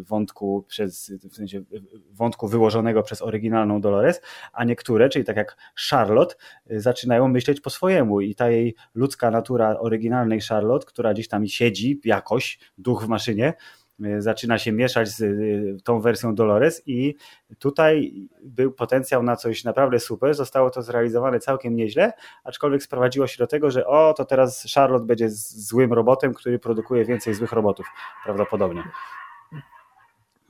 [0.00, 1.62] wątku przez, w sensie
[2.10, 4.20] wątku wyłożonego przez oryginalną Dolores,
[4.52, 5.56] a niektóre, czyli tak jak
[5.90, 6.34] Charlotte,
[6.70, 12.00] zaczynają myśleć po swojemu i ta jej ludzka natura oryginalnej Charlotte, która gdzieś tam siedzi
[12.04, 13.85] jakoś, duch w maszynie, Y,
[14.18, 17.14] zaczyna się mieszać z y, tą wersją Dolores i
[17.58, 22.12] tutaj był potencjał na coś naprawdę super, zostało to zrealizowane całkiem nieźle,
[22.44, 27.04] aczkolwiek sprowadziło się do tego, że o, to teraz Charlotte będzie złym robotem, który produkuje
[27.04, 27.86] więcej złych robotów,
[28.24, 28.82] prawdopodobnie.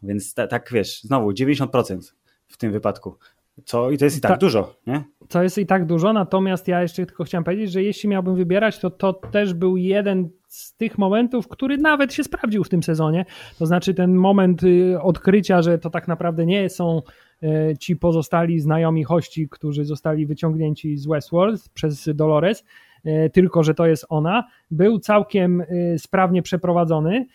[0.02, 2.12] Więc tak wiesz, znowu 90%
[2.46, 3.18] w tym wypadku.
[3.64, 5.04] Co i to jest i tak Ta, dużo, nie?
[5.28, 8.78] To jest i tak dużo, natomiast ja jeszcze tylko chciałem powiedzieć, że jeśli miałbym wybierać,
[8.78, 13.24] to to też był jeden z tych momentów, który nawet się sprawdził w tym sezonie.
[13.58, 17.02] To znaczy ten moment y, odkrycia, że to tak naprawdę nie są
[17.42, 22.64] y, ci pozostali znajomi hości, którzy zostali wyciągnięci z Westworld przez Dolores,
[23.06, 25.62] y, tylko że to jest ona, był całkiem
[25.98, 27.26] sprawnie przeprowadzony.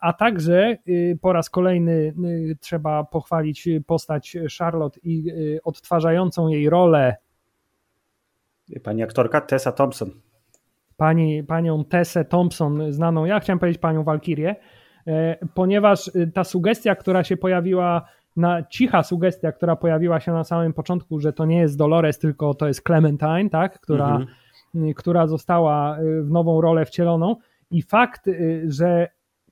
[0.00, 0.76] A także
[1.20, 2.14] po raz kolejny
[2.60, 5.32] trzeba pochwalić postać Charlotte i
[5.64, 7.16] odtwarzającą jej rolę.
[8.82, 10.10] Pani aktorka Tessa Thompson
[10.96, 14.56] pani, panią Tessę Thompson, znaną, ja chciałem powiedzieć panią Walkirię,
[15.54, 21.20] ponieważ ta sugestia, która się pojawiła, na, cicha sugestia, która pojawiła się na samym początku,
[21.20, 24.94] że to nie jest Dolores, tylko to jest Clementine, tak, która, mhm.
[24.94, 27.36] która została w nową rolę wcieloną
[27.70, 28.30] i fakt,
[28.68, 29.08] że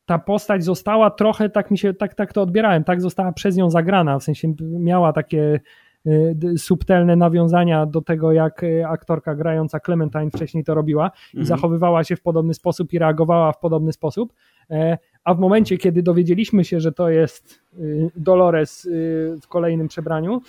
[0.07, 3.71] ta postać została trochę, tak mi się, tak, tak to odbierałem, tak została przez nią
[3.71, 5.61] zagrana, w sensie miała takie
[6.07, 11.47] Y, subtelne nawiązania do tego, jak y, aktorka grająca Clementine wcześniej to robiła i mhm.
[11.47, 14.33] zachowywała się w podobny sposób i reagowała w podobny sposób.
[14.71, 18.89] E, a w momencie, kiedy dowiedzieliśmy się, że to jest y, Dolores
[19.43, 20.41] w kolejnym przebraniu,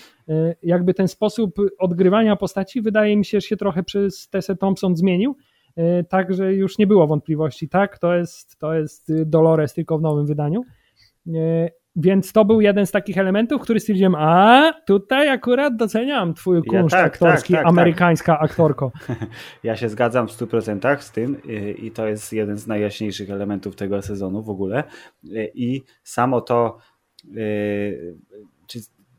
[0.63, 5.35] jakby ten sposób odgrywania postaci wydaje mi się, że się trochę przez Tessę Thompson zmienił.
[6.09, 7.99] Także już nie było wątpliwości, tak?
[7.99, 10.61] To jest, to jest Dolores tylko w nowym wydaniu.
[11.95, 16.95] Więc to był jeden z takich elementów, który stwierdziłem, a tutaj akurat doceniam twój kunszt
[16.95, 18.43] ja, tak, aktorski, tak, tak, amerykańska tak.
[18.43, 18.91] aktorko.
[19.63, 21.41] Ja się zgadzam w 100% z tym
[21.77, 24.83] i to jest jeden z najjaśniejszych elementów tego sezonu w ogóle.
[25.53, 26.77] I samo to,
[27.37, 28.17] y,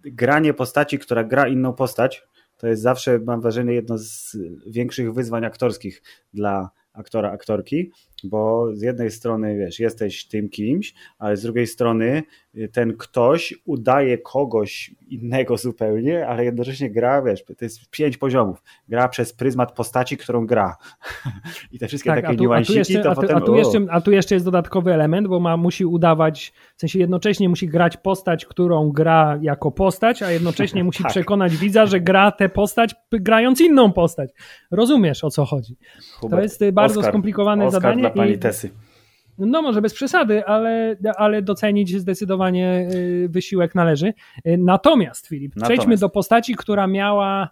[0.05, 2.23] granie postaci, która gra inną postać,
[2.57, 6.03] to jest zawsze, mam wrażenie, jedno z większych wyzwań aktorskich
[6.35, 7.93] dla aktora, aktorki,
[8.25, 12.23] bo z jednej strony, wiesz, jesteś tym kimś, ale z drugiej strony
[12.55, 18.63] y, ten ktoś udaje kogoś innego zupełnie, ale jednocześnie gra, wiesz, to jest pięć poziomów.
[18.89, 20.77] Gra przez pryzmat postaci, którą gra.
[21.73, 23.37] I te wszystkie tak, takie niuansiki, to a, potem...
[23.37, 26.99] A tu, jeszcze, a tu jeszcze jest dodatkowy element, bo ma, musi udawać, w sensie
[26.99, 31.13] jednocześnie musi grać postać, którą gra jako postać, a jednocześnie musi tak.
[31.13, 34.31] przekonać widza, że gra tę postać grając inną postać.
[34.71, 35.77] Rozumiesz, o co chodzi.
[36.21, 38.06] Hubert, to jest y, bardzo Oscar, skomplikowane Oscar zadanie.
[38.15, 38.71] Dla pani Tesy.
[39.39, 44.07] No może bez przesady, ale, ale docenić zdecydowanie y, wysiłek należy.
[44.47, 45.73] Y, natomiast Filip, Natomiast.
[45.73, 47.49] przejdźmy do postaci, która miała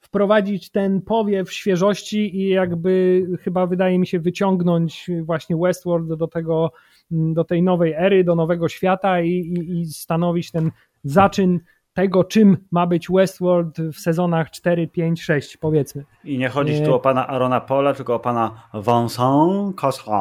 [0.00, 6.72] wprowadzić ten powiew świeżości i jakby chyba wydaje mi się wyciągnąć właśnie Westworld do tego,
[7.10, 10.70] do tej nowej ery, do nowego świata i, i, i stanowić ten
[11.04, 11.60] zaczyn
[11.94, 16.04] tego, czym ma być Westworld w sezonach 4, 5, 6, powiedzmy.
[16.24, 20.12] I nie chodzi tu o pana Arona Pola, tylko o pana Vincent Cassel.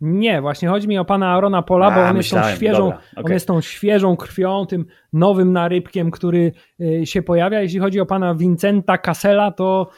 [0.00, 2.86] Nie, właśnie chodzi mi o pana Arona Pola, A, bo on myślałem, jest, tą świeżą,
[2.86, 3.24] okay.
[3.24, 7.60] on jest tą świeżą krwią, tym nowym narybkiem, który y, się pojawia.
[7.60, 9.90] Jeśli chodzi o pana Vincenta Cassela, to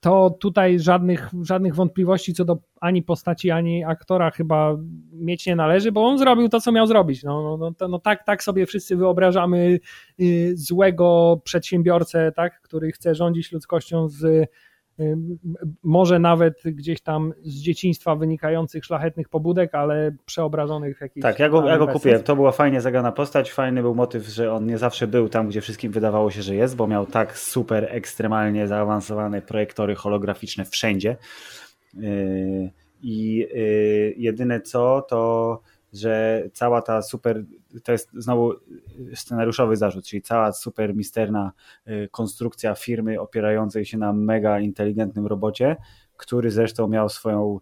[0.00, 4.76] to tutaj żadnych, żadnych wątpliwości co do ani postaci, ani aktora chyba
[5.12, 7.22] mieć nie należy, bo on zrobił to, co miał zrobić.
[7.22, 9.78] No, no, no, no tak, tak sobie wszyscy wyobrażamy
[10.20, 14.48] y, złego przedsiębiorcę, tak, który chce rządzić ludzkością z
[15.82, 21.48] może nawet gdzieś tam z dzieciństwa wynikających szlachetnych pobudek, ale przeobrażonych w jakiś Tak, ja
[21.48, 22.22] go, ja go kupiłem.
[22.22, 25.60] To była fajnie zagrana postać, fajny był motyw, że on nie zawsze był tam, gdzie
[25.60, 31.16] wszystkim wydawało się, że jest, bo miał tak super ekstremalnie zaawansowane projektory holograficzne wszędzie.
[31.94, 32.70] Yy,
[33.02, 35.60] I yy, jedyne co, to
[35.98, 37.44] że cała ta super,
[37.84, 38.52] to jest znowu
[39.14, 41.52] scenariuszowy zarzut, czyli cała super misterna
[41.88, 45.76] y, konstrukcja firmy opierającej się na mega inteligentnym robocie,
[46.16, 47.60] który zresztą miał swoją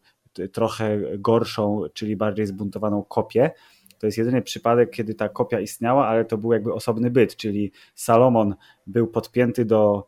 [0.52, 3.50] trochę gorszą, czyli bardziej zbuntowaną kopię.
[3.98, 7.72] To jest jedyny przypadek, kiedy ta kopia istniała, ale to był jakby osobny byt, czyli
[7.94, 8.54] Salomon
[8.86, 10.06] był podpięty do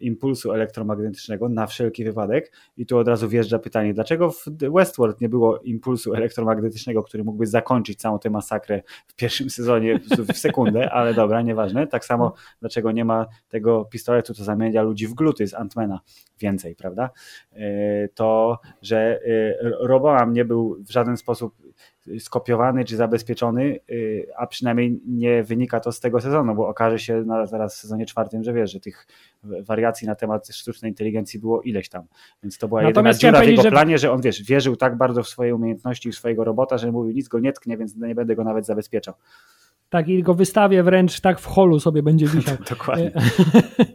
[0.00, 2.52] impulsu elektromagnetycznego na wszelki wypadek.
[2.76, 7.46] I tu od razu wjeżdża pytanie, dlaczego w Westworld nie było impulsu elektromagnetycznego, który mógłby
[7.46, 10.00] zakończyć całą tę masakrę w pierwszym sezonie
[10.34, 11.86] w sekundę, ale dobra, nieważne.
[11.86, 16.00] Tak samo, dlaczego nie ma tego pistoletu, co zamienia ludzi w gluty z Antmana
[16.40, 17.10] więcej, prawda?
[17.52, 19.20] Y, to, że
[19.80, 21.54] Roboam nie był w żaden sposób
[22.18, 27.22] skopiowany czy zabezpieczony, y, a przynajmniej nie wynika to z tego sezonu, bo okaże się
[27.26, 29.06] na, zaraz w sezonie czwartym, że wiesz, że tych
[29.42, 32.04] wariacji na temat sztucznej inteligencji było ileś tam.
[32.42, 33.70] Więc to była Natomiast jedyna dziura w jego że...
[33.70, 36.92] planie, że on wiesz, wierzył tak bardzo w swoje umiejętności i w swojego robota, że
[36.92, 39.14] mówił nic go nie tknie, więc nie będę go nawet zabezpieczał.
[39.88, 42.56] Tak, i go wystawię wręcz tak w holu sobie będzie wisiał.
[42.70, 43.12] Dokładnie.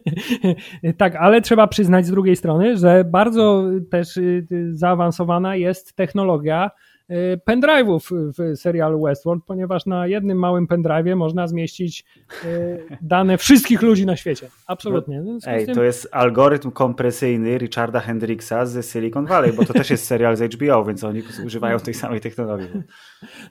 [0.98, 6.87] tak, ale trzeba przyznać z drugiej strony, że bardzo też y, zaawansowana jest technologia Y,
[7.48, 12.06] pendrive'ów w serialu Westworld, ponieważ na jednym małym pendrive'ie można zmieścić
[12.46, 14.50] y, dane wszystkich ludzi na świecie.
[14.68, 15.24] Absolutnie.
[15.48, 15.76] Ej, tym...
[15.76, 20.54] to jest algorytm kompresyjny Richarda Hendricksa z Silicon Valley, bo to też jest serial z
[20.54, 22.68] HBO, więc oni używają tej samej technologii.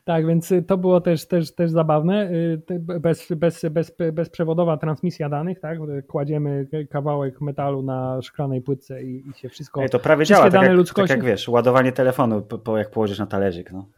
[0.05, 2.31] Tak, więc to było też, też, też zabawne.
[2.31, 2.63] Y,
[3.01, 5.79] bez, bez, bez, bezprzewodowa transmisja danych, tak?
[6.07, 9.83] Kładziemy kawałek metalu na szklanej płytce i, i się wszystko.
[9.83, 13.19] Ej, to prawie działa, tak jak, tak jak wiesz, ładowanie telefonu, po, po jak położysz
[13.19, 13.73] na talerz talerzyk.
[13.73, 13.89] No.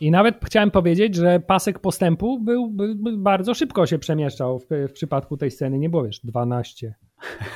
[0.00, 2.74] I nawet chciałem powiedzieć, że pasek postępu był,
[3.16, 5.78] bardzo szybko się przemieszczał w, w, przypadku tej sceny.
[5.78, 6.94] Nie było wiesz 12,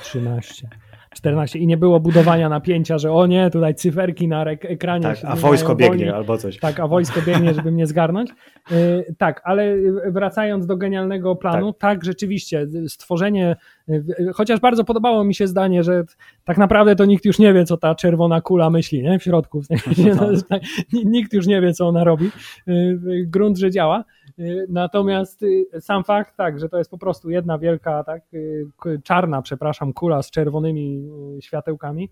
[0.03, 0.69] 13.
[1.15, 5.03] 14 i nie było budowania napięcia, że o nie, tutaj cyferki na ekranie.
[5.03, 6.59] Tak, a wojsko biegnie albo coś.
[6.59, 8.31] Tak, a wojsko biegnie, żeby mnie zgarnąć.
[8.71, 11.81] Yy, tak, ale wracając do genialnego planu, tak.
[11.81, 13.57] tak, rzeczywiście, stworzenie,
[13.89, 16.05] yy, chociaż bardzo podobało mi się zdanie, że
[16.45, 19.19] tak naprawdę to nikt już nie wie, co ta czerwona kula myśli nie?
[19.19, 19.63] w środku.
[19.63, 20.59] W sensie, no,
[21.05, 22.31] nikt już nie wie, co ona robi.
[22.67, 24.05] Yy, grunt, że działa.
[24.43, 29.01] Y, natomiast y, sam fakt, tak, że to jest po prostu jedna wielka, tak, y,
[29.05, 32.11] czarna, przepraszam, kula z czerwonymi światełkami,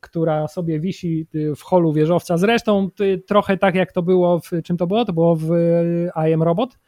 [0.00, 2.38] która sobie wisi w holu wieżowca.
[2.38, 2.88] Zresztą
[3.26, 5.04] trochę tak jak to było w czym to było?
[5.04, 5.48] To było w
[6.28, 6.78] I Am Robot.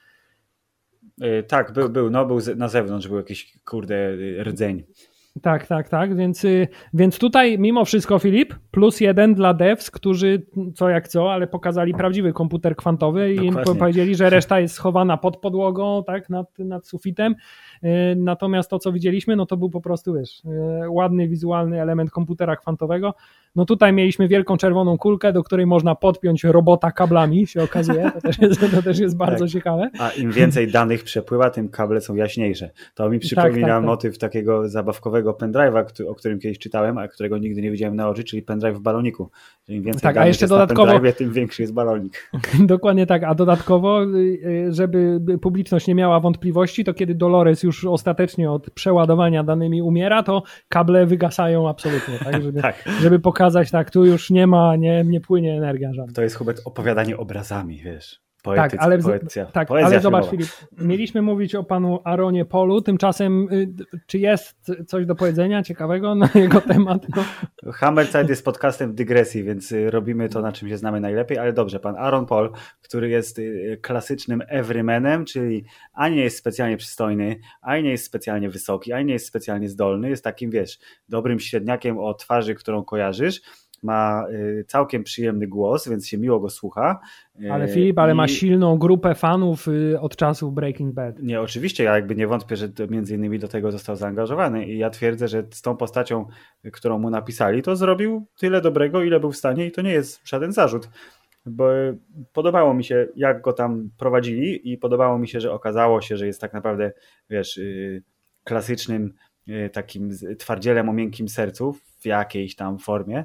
[1.48, 4.82] Tak, był, był, no był na zewnątrz, był jakiś kurde rdzeń.
[5.42, 6.16] Tak, tak, tak.
[6.16, 11.32] Więc, y, więc tutaj mimo wszystko, Filip, plus jeden dla devs, którzy co jak co,
[11.32, 13.74] ale pokazali prawdziwy komputer kwantowy i Dokładnie.
[13.74, 17.34] powiedzieli, że reszta jest schowana pod podłogą, tak, nad, nad sufitem.
[17.84, 20.42] Y, natomiast to, co widzieliśmy, no to był po prostu, wiesz,
[20.84, 23.14] y, ładny wizualny element komputera kwantowego.
[23.56, 28.10] No tutaj mieliśmy wielką czerwoną kulkę, do której można podpiąć robota kablami, się okazuje.
[28.14, 29.52] To też jest, to też jest bardzo tak.
[29.52, 29.90] ciekawe.
[29.98, 32.70] A im więcej danych przepływa, tym kable są jaśniejsze.
[32.94, 33.84] To mi przypomina tak, tak, tak.
[33.84, 38.24] motyw takiego zabawkowego pendrive'a, o którym kiedyś czytałem, a którego nigdy nie widziałem na oczy,
[38.24, 39.30] czyli pendrive w baloniku.
[39.68, 42.30] Im więcej tak, a jeszcze dodatkowo pendrive, tym większy jest balonik.
[42.60, 44.08] Dokładnie tak, a dodatkowo, y,
[44.68, 50.22] y, żeby publiczność nie miała wątpliwości, to kiedy Dolores już ostatecznie od przeładowania danymi umiera,
[50.22, 52.32] to kable wygasają absolutnie, tak?
[52.42, 52.84] Żeby, tak.
[53.00, 56.12] żeby pokazać, tak, tu już nie ma, nie, nie płynie energia żadna.
[56.12, 58.21] To jest chyba opowiadanie obrazami, wiesz.
[58.42, 63.48] Poetyc, tak, ale, poecja, tak, ale zobacz Filip, mieliśmy mówić o panu Aaronie Polu, tymczasem
[63.52, 63.68] y,
[64.06, 67.06] czy jest coś do powiedzenia ciekawego na jego temat?
[67.16, 67.72] No.
[67.72, 71.80] Hammerside jest podcastem dygresji, więc y, robimy to, na czym się znamy najlepiej, ale dobrze,
[71.80, 72.52] pan Aaron Paul,
[72.82, 78.50] który jest y, klasycznym everymanem, czyli ani nie jest specjalnie przystojny, ani nie jest specjalnie
[78.50, 80.78] wysoki, ani nie jest specjalnie zdolny, jest takim, wiesz,
[81.08, 83.40] dobrym średniakiem o twarzy, którą kojarzysz,
[83.82, 87.00] ma y, całkiem przyjemny głos, więc się miło go słucha.
[87.50, 88.16] Ale Filip, ale I...
[88.16, 91.22] ma silną grupę fanów y, od czasów Breaking Bad.
[91.22, 94.90] Nie, oczywiście, ja jakby nie wątpię, że między innymi do tego został zaangażowany i ja
[94.90, 96.26] twierdzę, że z tą postacią,
[96.72, 100.20] którą mu napisali, to zrobił tyle dobrego, ile był w stanie i to nie jest
[100.24, 100.88] żaden zarzut
[101.46, 101.68] bo
[102.32, 106.26] podobało mi się, jak go tam prowadzili i podobało mi się, że okazało się, że
[106.26, 106.92] jest tak naprawdę,
[107.30, 108.02] wiesz, y,
[108.44, 109.14] klasycznym
[109.72, 113.24] takim twardzielem o miękkim sercu w jakiejś tam formie,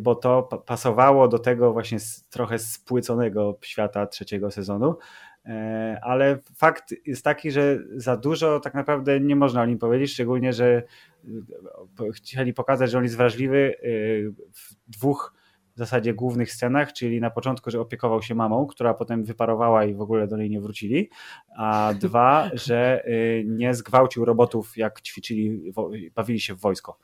[0.00, 1.98] bo to pasowało do tego właśnie
[2.30, 4.96] trochę spłyconego świata trzeciego sezonu.
[5.46, 10.12] E, ale fakt jest taki, że za dużo tak naprawdę nie można o nim powiedzieć,
[10.12, 10.82] szczególnie, że
[12.00, 13.74] e, chcieli pokazać, że on jest wrażliwy
[14.52, 15.34] w dwóch
[15.74, 19.94] w zasadzie głównych scenach, czyli na początku, że opiekował się mamą, która potem wyparowała i
[19.94, 21.10] w ogóle do niej nie wrócili,
[21.56, 23.04] a dwa, że
[23.44, 25.72] nie zgwałcił robotów, jak ćwiczyli,
[26.14, 26.98] bawili się w wojsko.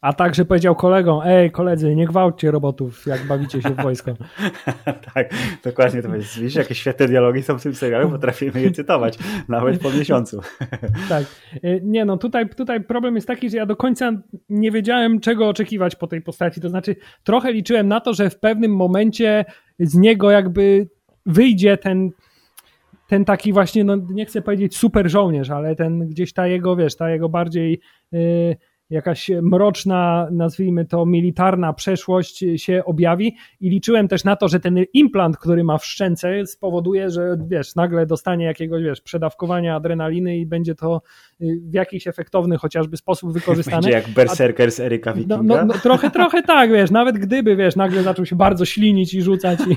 [0.00, 4.12] A także powiedział kolegom, ej koledzy, nie gwałćcie robotów, jak bawicie się w wojsko.
[5.14, 6.38] tak, dokładnie to jest.
[6.38, 10.40] Widzisz, jakie świetne dialogi są w tym serialu, potrafimy je cytować, nawet po miesiącu.
[11.08, 11.24] tak.
[11.64, 14.12] Y, nie no, tutaj, tutaj problem jest taki, że ja do końca
[14.48, 16.60] nie wiedziałem, czego oczekiwać po tej postaci.
[16.60, 19.44] To znaczy, trochę liczyłem na to, że w pewnym momencie
[19.78, 20.88] z niego jakby
[21.26, 22.10] wyjdzie ten
[23.08, 26.96] ten taki właśnie, no nie chcę powiedzieć super żołnierz, ale ten gdzieś ta jego, wiesz,
[26.96, 27.80] ta jego bardziej
[28.14, 28.56] y,
[28.90, 34.84] jakaś mroczna, nazwijmy to militarna przeszłość się objawi i liczyłem też na to, że ten
[34.92, 40.46] implant, który ma w szczęce spowoduje, że wiesz, nagle dostanie jakiegoś, wiesz, przedawkowania adrenaliny i
[40.46, 41.02] będzie to
[41.40, 43.76] y, w jakiś efektowny chociażby sposób wykorzystane.
[43.76, 45.36] Będzie jak Berserker z Eryka no, Wikinga.
[45.42, 49.14] No, no, no, trochę, trochę tak, wiesz, nawet gdyby, wiesz, nagle zaczął się bardzo ślinić
[49.14, 49.76] i rzucać i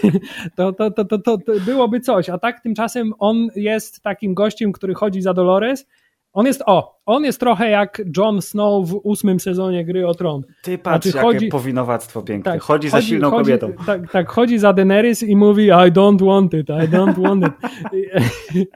[0.56, 4.94] to, to, to, to, to byłoby coś, a tak tymczasem on jest takim gościem, który
[4.94, 5.86] chodzi za Dolores
[6.32, 10.42] on jest, o, on jest trochę jak Jon Snow w ósmym sezonie Gry o Tron.
[10.62, 12.52] Ty patrz, znaczy, jakie chodzi, powinowactwo piękne.
[12.52, 13.72] Tak, chodzi za silną chodzi, kobietą.
[13.86, 17.52] Tak, tak, chodzi za Daenerys i mówi I don't want it, I don't want it.
[18.52, 18.66] I,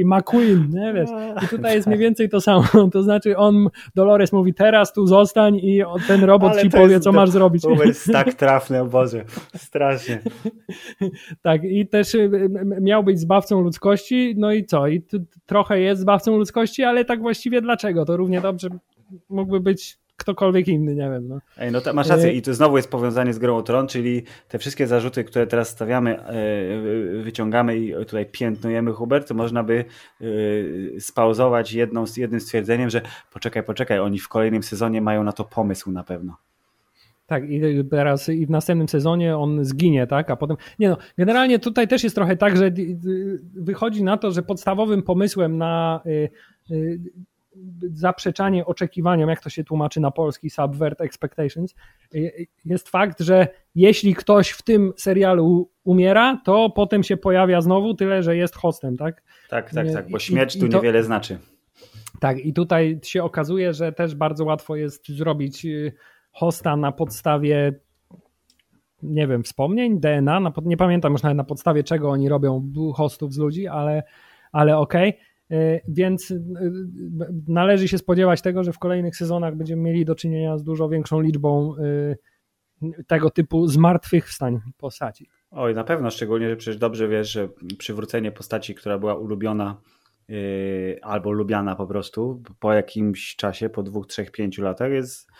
[0.00, 1.10] i McQueen, nie wiesz.
[1.44, 2.64] I tutaj jest mniej więcej to samo.
[2.92, 7.12] To znaczy on, Dolores mówi teraz tu zostań i ten robot Ale ci powie, co
[7.12, 7.62] masz zrobić.
[7.62, 9.24] To jest tak trafny, o Boże.
[9.56, 10.20] Strasznie.
[11.42, 12.30] tak, i też y,
[12.80, 14.88] miał być zbawcą ludzkości, no i co?
[14.88, 15.02] I
[15.46, 18.04] trochę jest zbawcą ludzkości, ale tak właściwie dlaczego?
[18.04, 18.68] To równie dobrze
[19.28, 21.28] mógłby być ktokolwiek inny, nie wiem.
[21.28, 21.40] No.
[21.58, 24.58] Ej, no masz rację i to znowu jest powiązanie z grą o Tron, czyli te
[24.58, 29.84] wszystkie zarzuty, które teraz stawiamy, e, wyciągamy i tutaj piętnujemy Hubert, to można by
[30.20, 35.44] e, spauzować jedną, jednym stwierdzeniem, że poczekaj, poczekaj, oni w kolejnym sezonie mają na to
[35.44, 36.36] pomysł na pewno.
[37.28, 40.30] Tak, i teraz i w następnym sezonie on zginie, tak?
[40.30, 40.56] A potem.
[40.78, 42.70] Nie no, generalnie tutaj też jest trochę tak, że
[43.54, 46.30] wychodzi na to, że podstawowym pomysłem na y, y,
[47.92, 51.74] zaprzeczanie oczekiwaniom, jak to się tłumaczy na polski, subvert expectations,
[52.14, 57.94] y, jest fakt, że jeśli ktoś w tym serialu umiera, to potem się pojawia znowu,
[57.94, 59.22] tyle że jest hostem, tak?
[59.50, 61.38] Tak, tak, tak, bo śmierć I, tu i to, niewiele znaczy.
[62.20, 65.66] Tak, i tutaj się okazuje, że też bardzo łatwo jest zrobić
[66.32, 67.72] hosta na podstawie
[69.02, 73.34] nie wiem, wspomnień, DNA, na, nie pamiętam już nawet na podstawie czego oni robią hostów
[73.34, 74.02] z ludzi, ale,
[74.52, 75.08] ale okej.
[75.08, 75.27] Okay.
[75.88, 76.40] Więc y, y,
[77.48, 81.20] należy się spodziewać tego, że w kolejnych sezonach będziemy mieli do czynienia z dużo większą
[81.20, 82.16] liczbą y,
[83.06, 85.28] tego typu zmartwychwstań postaci.
[85.50, 89.80] Oj, na pewno, szczególnie, że przecież dobrze wiesz, że przywrócenie postaci, która była ulubiona
[91.02, 95.30] albo lubiana po prostu po jakimś czasie, po dwóch, trzech, pięciu latach jest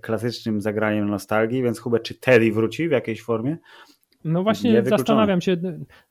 [0.00, 3.58] klasycznym zagraniem nostalgii, więc Hubert, czy Teddy wróci w jakiejś formie?
[4.24, 5.56] No właśnie zastanawiam się,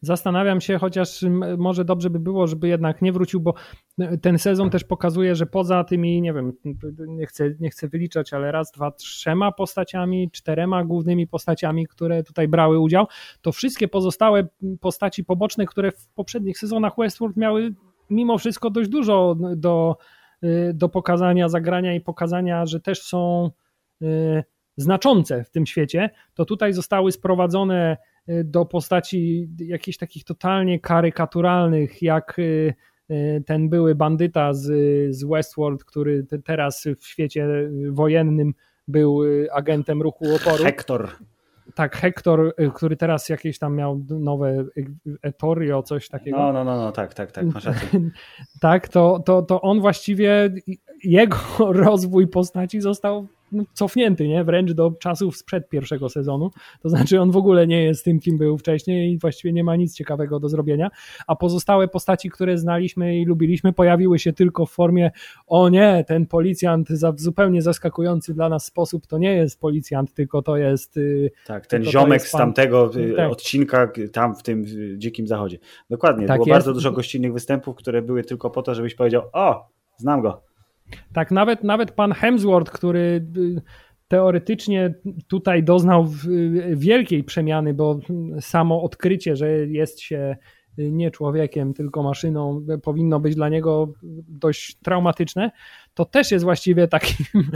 [0.01, 1.25] zastanawiam się, chociaż
[1.57, 3.53] może dobrze by było, żeby jednak nie wrócił, bo
[4.21, 6.53] ten sezon też pokazuje, że poza tymi, nie wiem,
[7.07, 12.47] nie chcę, nie chcę wyliczać, ale raz, dwa, trzema postaciami, czterema głównymi postaciami, które tutaj
[12.47, 13.07] brały udział,
[13.41, 14.47] to wszystkie pozostałe
[14.79, 17.73] postaci poboczne, które w poprzednich sezonach Westworld miały
[18.09, 19.97] mimo wszystko dość dużo do,
[20.43, 23.51] y, do pokazania, zagrania i pokazania, że też są
[24.01, 24.43] y,
[24.81, 27.97] znaczące w tym świecie, to tutaj zostały sprowadzone
[28.29, 32.37] y, do postaci jakichś takich totalnie karykaturalnych, jak
[33.45, 34.65] ten były bandyta z,
[35.15, 37.47] z Westworld, który teraz w świecie
[37.91, 38.53] wojennym
[38.87, 39.21] był
[39.51, 40.63] agentem ruchu oporu.
[40.63, 41.09] Hector
[41.75, 44.65] tak, Hector, y, który teraz jakieś tam miał nowe
[45.21, 46.37] Etorio, coś takiego.
[46.37, 47.89] No, no, no, no tak, tak, tak, masz rację.
[48.61, 50.49] tak, to, to, to on właściwie,
[51.03, 53.27] jego rozwój postaci został
[53.73, 54.43] cofnięty, nie?
[54.43, 56.51] Wręcz do czasów sprzed pierwszego sezonu.
[56.81, 59.75] To znaczy on w ogóle nie jest tym, kim był wcześniej i właściwie nie ma
[59.75, 60.89] nic ciekawego do zrobienia.
[61.27, 65.11] A pozostałe postaci, które znaliśmy i lubiliśmy, pojawiły się tylko w formie
[65.47, 70.41] o nie, ten policjant za zupełnie zaskakujący dla nas sposób to nie jest policjant, tylko
[70.41, 70.97] to jest...
[70.97, 73.31] Y, tak, ten ziomek z tamtego y, tak.
[73.31, 74.65] odcinka tam w tym
[74.97, 75.57] Dzikim Zachodzie.
[75.89, 76.55] Dokładnie, tak było jest.
[76.55, 80.48] bardzo dużo gościnnych występów, które były tylko po to, żebyś powiedział o, znam go.
[81.13, 83.61] Tak, nawet, nawet pan Hemsworth, który y,
[84.07, 84.93] teoretycznie
[85.27, 86.07] tutaj doznał
[86.73, 87.99] wielkiej przemiany, bo
[88.39, 90.37] samo odkrycie, że jest się
[90.77, 93.93] nie człowiekiem, tylko maszyną, powinno być dla niego
[94.27, 95.51] dość traumatyczne
[95.99, 97.13] to też jest właściwie taki.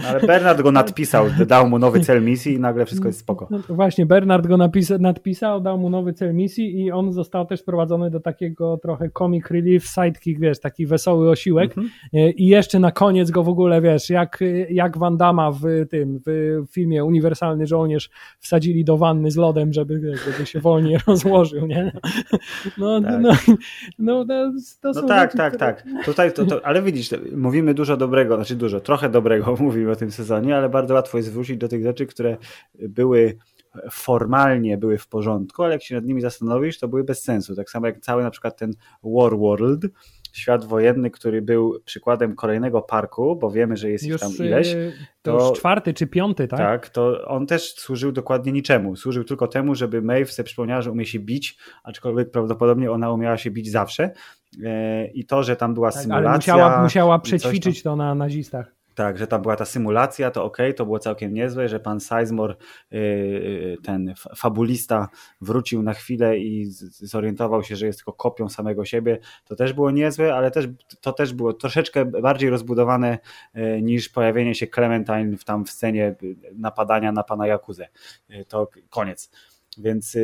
[0.07, 3.47] Ale Bernard go nadpisał, dał mu nowy cel misji i nagle wszystko jest spoko.
[3.51, 7.63] No właśnie, Bernard go napisa, nadpisał, dał mu nowy cel misji i on został też
[7.63, 11.89] prowadzony do takiego trochę comic relief sidekick, wiesz, taki wesoły osiłek mhm.
[12.13, 14.39] E, i jeszcze na koniec go w ogóle, wiesz, jak,
[14.69, 20.17] jak Van Damme w tym, w filmie Uniwersalny Żołnierz wsadzili do wanny z lodem, żeby,
[20.25, 21.91] żeby się wolniej rozłożył, nie?
[22.77, 23.21] No, tak.
[23.21, 23.31] no,
[23.99, 24.25] no, no,
[24.81, 25.73] to no tak, rzeczy, tak, które...
[25.73, 26.05] tak.
[26.05, 29.95] Tutaj to, to, ale widzisz, mówimy dużo dobrego dobrego, znaczy dużo, trochę dobrego mówimy o
[29.95, 32.37] tym sezonie, ale bardzo łatwo jest wrócić do tych rzeczy, które
[32.79, 33.37] były
[33.91, 37.55] formalnie były w porządku, ale jak się nad nimi zastanowisz, to były bez sensu.
[37.55, 38.73] Tak samo jak cały na przykład ten
[39.03, 39.85] War World,
[40.31, 44.75] świat wojenny, który był przykładem kolejnego parku, bo wiemy, że jest już, ich tam ileś.
[45.21, 46.59] To, to już czwarty czy piąty, tak?
[46.59, 48.95] Tak, to on też służył dokładnie niczemu.
[48.95, 53.37] Służył tylko temu, żeby Maeve sobie przypomniała, że umie się bić, aczkolwiek prawdopodobnie ona umiała
[53.37, 54.13] się bić zawsze.
[55.13, 56.53] I to, że tam była tak, symulacja.
[56.53, 58.83] Ale musiała, musiała przećwiczyć to na nazistach.
[58.95, 62.53] Tak, że tam była ta symulacja, to ok, to było całkiem niezłe, że pan Sizemore,
[62.93, 65.09] y, y, ten fabulista,
[65.41, 66.65] wrócił na chwilę i
[66.99, 69.19] zorientował się, że jest tylko kopią samego siebie.
[69.45, 70.67] To też było niezłe, ale też,
[71.01, 73.17] to też było troszeczkę bardziej rozbudowane
[73.55, 76.15] y, niż pojawienie się Clementine w tam w scenie
[76.55, 77.87] napadania na pana Jakuzę.
[78.47, 79.31] To koniec.
[79.77, 80.17] Więc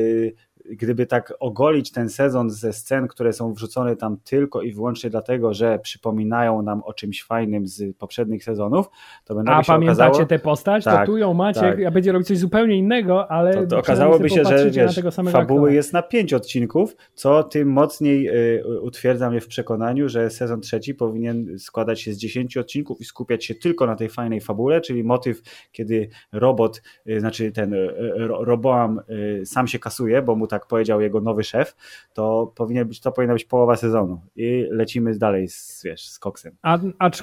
[0.65, 5.53] gdyby tak ogolić ten sezon ze scen, które są wrzucone tam tylko i wyłącznie dlatego,
[5.53, 8.89] że przypominają nam o czymś fajnym z poprzednich sezonów,
[9.25, 10.25] to by A pamiętacie okazało...
[10.25, 10.83] tę postać?
[10.83, 11.85] Tak, to tu ją macie, tak.
[11.85, 14.99] a będzie robić coś zupełnie innego, ale to, to okazałoby się, że wiesz,
[15.31, 15.73] fabuły aktora.
[15.73, 20.95] jest na pięć odcinków, co tym mocniej y, utwierdza mnie w przekonaniu, że sezon trzeci
[20.95, 25.03] powinien składać się z dziesięciu odcinków i skupiać się tylko na tej fajnej fabule, czyli
[25.03, 25.41] motyw,
[25.71, 27.89] kiedy robot, y, znaczy ten y,
[28.27, 31.75] Roboam y, sam się kasuje, bo mu tak powiedział jego nowy szef,
[32.13, 36.55] to powinien być, to powinna być połowa sezonu i lecimy dalej z, wiesz, z koksem.
[36.61, 36.77] A,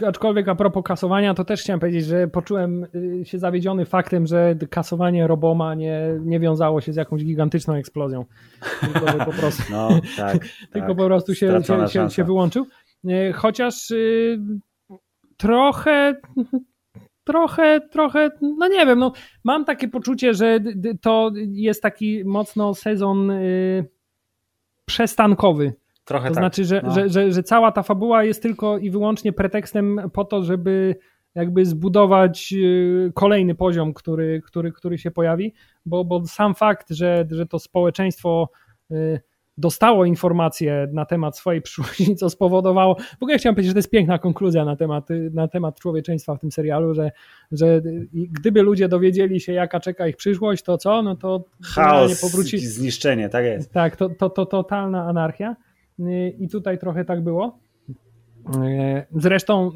[0.06, 4.54] aczkolwiek a propos kasowania, to też chciałem powiedzieć, że poczułem y, się zawiedziony faktem, że
[4.70, 8.24] kasowanie Roboma nie, nie wiązało się z jakąś gigantyczną eksplozją.
[8.80, 10.38] Tylko po prostu, no, tak,
[10.72, 10.96] tylko tak.
[10.96, 12.66] po prostu się, się, się, się, wyłączył.
[13.04, 14.38] Y, chociaż y,
[15.36, 16.14] trochę
[17.26, 19.12] trochę, trochę, no nie wiem, no
[19.44, 20.60] mam takie poczucie, że
[21.00, 23.88] to jest taki mocno sezon y,
[24.84, 25.72] przestankowy.
[26.04, 26.42] Trochę to tak.
[26.42, 26.90] znaczy, że, no.
[26.90, 30.96] że, że, że cała ta fabuła jest tylko i wyłącznie pretekstem po to, żeby
[31.34, 35.54] jakby zbudować y, kolejny poziom, który, który, który się pojawi,
[35.86, 38.50] bo, bo sam fakt, że, że to społeczeństwo
[38.90, 39.20] y,
[39.58, 42.94] dostało informacje na temat swojej przyszłości, co spowodowało.
[42.94, 46.40] W ogóle chciałem powiedzieć, że to jest piękna konkluzja na temat, na temat człowieczeństwa w
[46.40, 47.10] tym serialu, że,
[47.52, 47.82] że
[48.12, 51.02] gdyby ludzie dowiedzieli się, jaka czeka ich przyszłość, to co?
[51.02, 52.58] No to chaos, powróci...
[52.58, 53.72] zniszczenie, tak jest.
[53.72, 55.56] Tak, to, to, to totalna anarchia.
[56.38, 57.58] I tutaj trochę tak było.
[58.54, 59.70] E, zresztą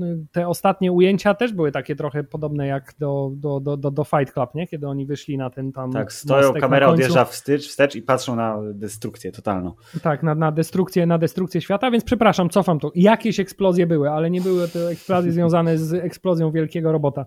[0.00, 4.04] e, e, te ostatnie ujęcia też były takie trochę podobne jak do, do, do, do
[4.04, 4.66] Fight Club, nie?
[4.66, 5.92] kiedy oni wyszli na ten tam.
[5.92, 9.72] Tak, stoją, kamera odjeżdża wstecz, wstecz i patrzą na destrukcję totalną.
[10.02, 12.92] Tak, na, na, destrukcję, na destrukcję świata, więc przepraszam, cofam tu.
[12.94, 17.26] Jakieś eksplozje były, ale nie były to eksplozje związane z eksplozją wielkiego robota,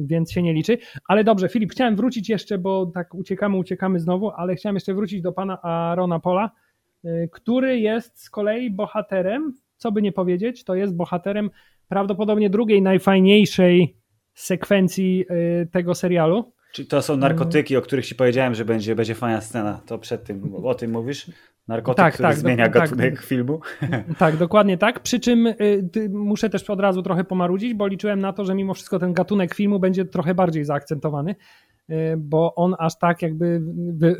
[0.00, 0.78] więc się nie liczy.
[1.08, 5.22] Ale dobrze, Filip, chciałem wrócić jeszcze, bo tak uciekamy, uciekamy znowu, ale chciałem jeszcze wrócić
[5.22, 6.50] do pana Arona Pola,
[7.32, 9.54] który jest z kolei bohaterem
[9.84, 11.50] co by nie powiedzieć, to jest bohaterem
[11.88, 13.96] prawdopodobnie drugiej najfajniejszej
[14.34, 15.24] sekwencji
[15.62, 16.52] y, tego serialu.
[16.72, 19.80] Czyli to są narkotyki, o których ci powiedziałem, że będzie, będzie fajna scena.
[19.86, 21.30] To przed tym, o tym mówisz?
[21.68, 23.60] Narkotyk, tak, który tak, zmienia do, gatunek tak, filmu?
[24.18, 25.00] Tak, dokładnie tak.
[25.00, 28.74] Przy czym y, muszę też od razu trochę pomarudzić, bo liczyłem na to, że mimo
[28.74, 31.34] wszystko ten gatunek filmu będzie trochę bardziej zaakcentowany.
[31.90, 33.60] Y, bo on aż tak jakby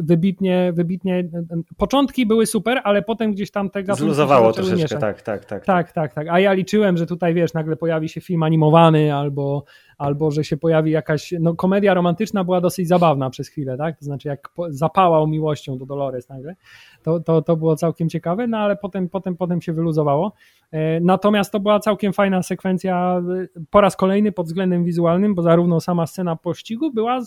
[0.01, 1.29] wybitnie, wybitnie,
[1.77, 5.93] początki były super, ale potem gdzieś tam te gatunki Zluzowało troszeczkę, tak, tak, tak, tak.
[5.93, 9.65] Tak, tak, A ja liczyłem, że tutaj wiesz, nagle pojawi się film animowany albo,
[9.99, 14.05] albo że się pojawi jakaś, no komedia romantyczna była dosyć zabawna przez chwilę, tak, to
[14.05, 16.57] znaczy jak zapałał miłością do Dolores nagle,
[17.03, 20.33] to, to, to było całkiem ciekawe, no ale potem, potem, potem się wyluzowało.
[20.71, 23.23] E, natomiast to była całkiem fajna sekwencja
[23.57, 27.21] e, po raz kolejny pod względem wizualnym, bo zarówno sama scena pościgu była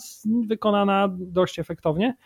[0.46, 2.16] wykonana dość efektownie,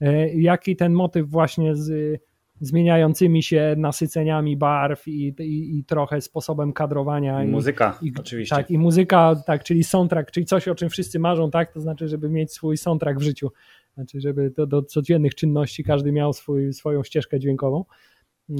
[0.00, 2.20] e, jak i ten motyw właśnie z
[2.66, 7.44] zmieniającymi się nasyceniami barw i, i, i trochę sposobem kadrowania.
[7.44, 8.56] I muzyka, i, oczywiście.
[8.56, 12.08] Tak, i muzyka, tak, czyli soundtrack, czyli coś, o czym wszyscy marzą, tak, to znaczy,
[12.08, 13.50] żeby mieć swój soundtrack w życiu,
[13.94, 17.84] znaczy, żeby do, do codziennych czynności każdy miał swój, swoją ścieżkę dźwiękową.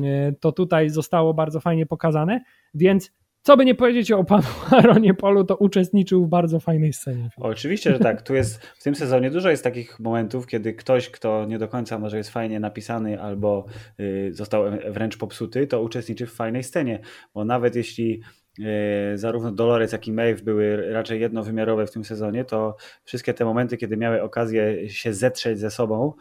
[0.02, 2.40] E, to tutaj zostało bardzo fajnie pokazane,
[2.74, 3.12] więc
[3.44, 7.30] co by nie powiedzieć o panu Aaronie Polu, to uczestniczył w bardzo fajnej scenie.
[7.36, 8.22] Oczywiście, że tak.
[8.22, 11.98] Tu jest w tym sezonie dużo jest takich momentów, kiedy ktoś, kto nie do końca
[11.98, 13.64] może jest fajnie napisany albo
[14.00, 16.98] y, został wręcz popsuty, to uczestniczy w fajnej scenie.
[17.34, 18.20] Bo nawet jeśli
[18.62, 23.44] E, zarówno Dolores, jak i Maeve były raczej jednowymiarowe w tym sezonie, to wszystkie te
[23.44, 26.12] momenty, kiedy miały okazję się zetrzeć ze sobą,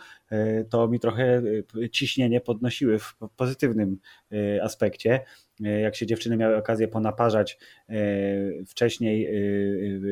[0.70, 1.42] to mi trochę
[1.84, 3.98] e, ciśnienie podnosiły w pozytywnym
[4.62, 5.20] aspekcie.
[5.60, 7.58] jak się dziewczyny miały okazję ponaparzać,
[8.68, 9.30] wcześniej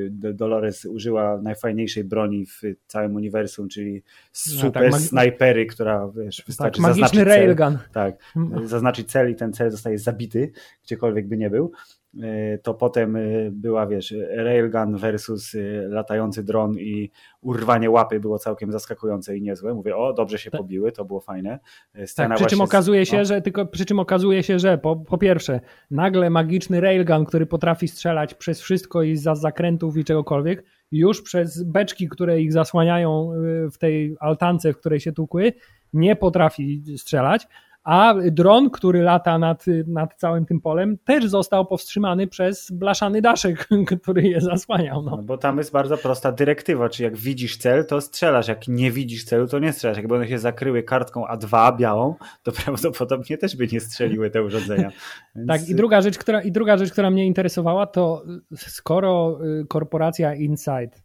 [0.09, 6.45] Dolores użyła najfajniejszej broni w całym uniwersum, czyli super no, tak, snajpery, która wiesz, tak,
[6.45, 7.77] wystarczy tak, magiczny railgun.
[7.93, 8.15] Tak,
[8.63, 10.51] zaznaczyć cel i ten cel zostaje zabity,
[10.83, 11.71] gdziekolwiek by nie był.
[12.19, 17.11] E, to potem e, była, wiesz, railgun versus e, latający dron i
[17.41, 19.73] urwanie łapy było całkiem zaskakujące i niezłe.
[19.73, 20.61] Mówię, o, dobrze się tak.
[20.61, 21.59] pobiły, to było fajne.
[22.05, 23.25] Scena tak, przy czym okazuje się, no.
[23.25, 25.59] że tylko przy czym okazuje się, że po, po pierwsze,
[25.91, 31.63] nagle magiczny railgun, który potrafi strzelać przez wszystko i za zakrętów i czegokolwiek, już przez
[31.63, 33.31] beczki, które ich zasłaniają
[33.71, 35.53] w tej altance, w której się tukły,
[35.93, 37.47] nie potrafi strzelać
[37.83, 43.67] a dron, który lata nad, nad całym tym polem, też został powstrzymany przez blaszany daszek,
[44.01, 45.03] który je zasłaniał.
[45.03, 45.11] No.
[45.11, 45.23] no.
[45.23, 49.25] bo tam jest bardzo prosta dyrektywa, czy jak widzisz cel, to strzelasz, jak nie widzisz
[49.25, 49.97] celu, to nie strzelasz.
[49.97, 54.91] Jakby one się zakryły kartką A2 białą, to prawdopodobnie też by nie strzeliły te urządzenia.
[55.35, 55.47] Więc...
[55.51, 58.23] Tak, i druga, rzecz, która, i druga rzecz, która mnie interesowała, to
[58.55, 61.03] skoro y, korporacja Insight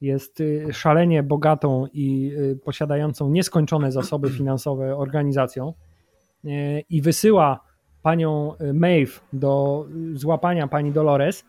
[0.00, 5.74] jest y, szalenie bogatą i y, posiadającą nieskończone zasoby finansowe organizacją,
[6.90, 7.60] i wysyła
[8.02, 9.84] panią e, Maeve do
[10.14, 11.44] złapania pani Dolores,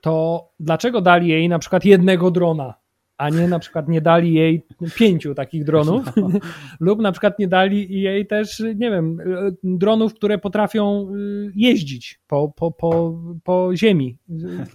[0.00, 2.74] to dlaczego dali jej na przykład jednego drona?
[3.20, 4.66] A nie na przykład nie dali jej
[4.96, 6.28] pięciu takich dronów, no.
[6.80, 9.18] lub na przykład nie dali jej też, nie wiem,
[9.64, 14.18] dronów, które potrafią y, jeździć po, po, po, po ziemi.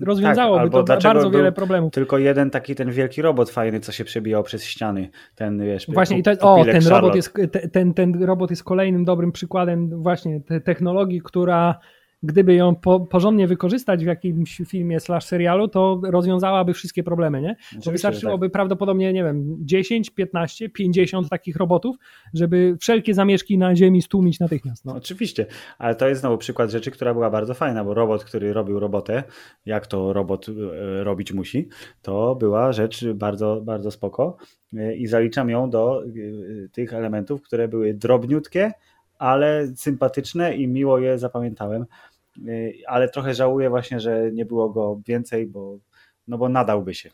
[0.01, 1.93] Rozwiązałoby tak, to bardzo wiele problemów.
[1.93, 5.09] Tylko jeden taki ten wielki robot fajny, co się przebijał przez ściany.
[5.35, 7.33] Ten, wiesz, właśnie, i to, o, ten robot, jest,
[7.71, 11.79] ten, ten robot jest kolejnym dobrym przykładem właśnie technologii, która
[12.25, 17.55] gdyby ją po, porządnie wykorzystać w jakimś filmie slash serialu, to rozwiązałaby wszystkie problemy, nie?
[17.85, 18.53] Bo wystarczyłoby tak.
[18.53, 21.95] prawdopodobnie, nie wiem, 10, 15, 50 takich robotów,
[22.33, 24.85] żeby wszelkie zamieszki na ziemi stłumić natychmiast.
[24.85, 24.95] No.
[24.95, 25.45] Oczywiście,
[25.77, 29.23] ale to jest znowu przykład rzeczy, która była bardzo fajna, bo robot, który robił robotę,
[29.65, 31.69] jak to robot e, robić musi,
[32.01, 34.37] to była rzecz bardzo, bardzo spoko
[34.73, 36.09] e, i zaliczam ją do e,
[36.69, 38.71] tych elementów, które były drobniutkie,
[39.17, 41.85] ale sympatyczne i miło je zapamiętałem.
[42.47, 45.77] Y, ale trochę żałuję właśnie, że nie było go więcej, bo,
[46.27, 47.09] no bo nadałby się.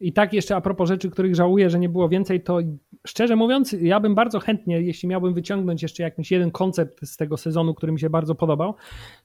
[0.00, 2.58] I tak jeszcze a propos rzeczy, których żałuję, że nie było więcej, to
[3.06, 7.36] szczerze mówiąc, ja bym bardzo chętnie, jeśli miałbym wyciągnąć jeszcze jakiś jeden koncept z tego
[7.36, 8.74] sezonu, który mi się bardzo podobał,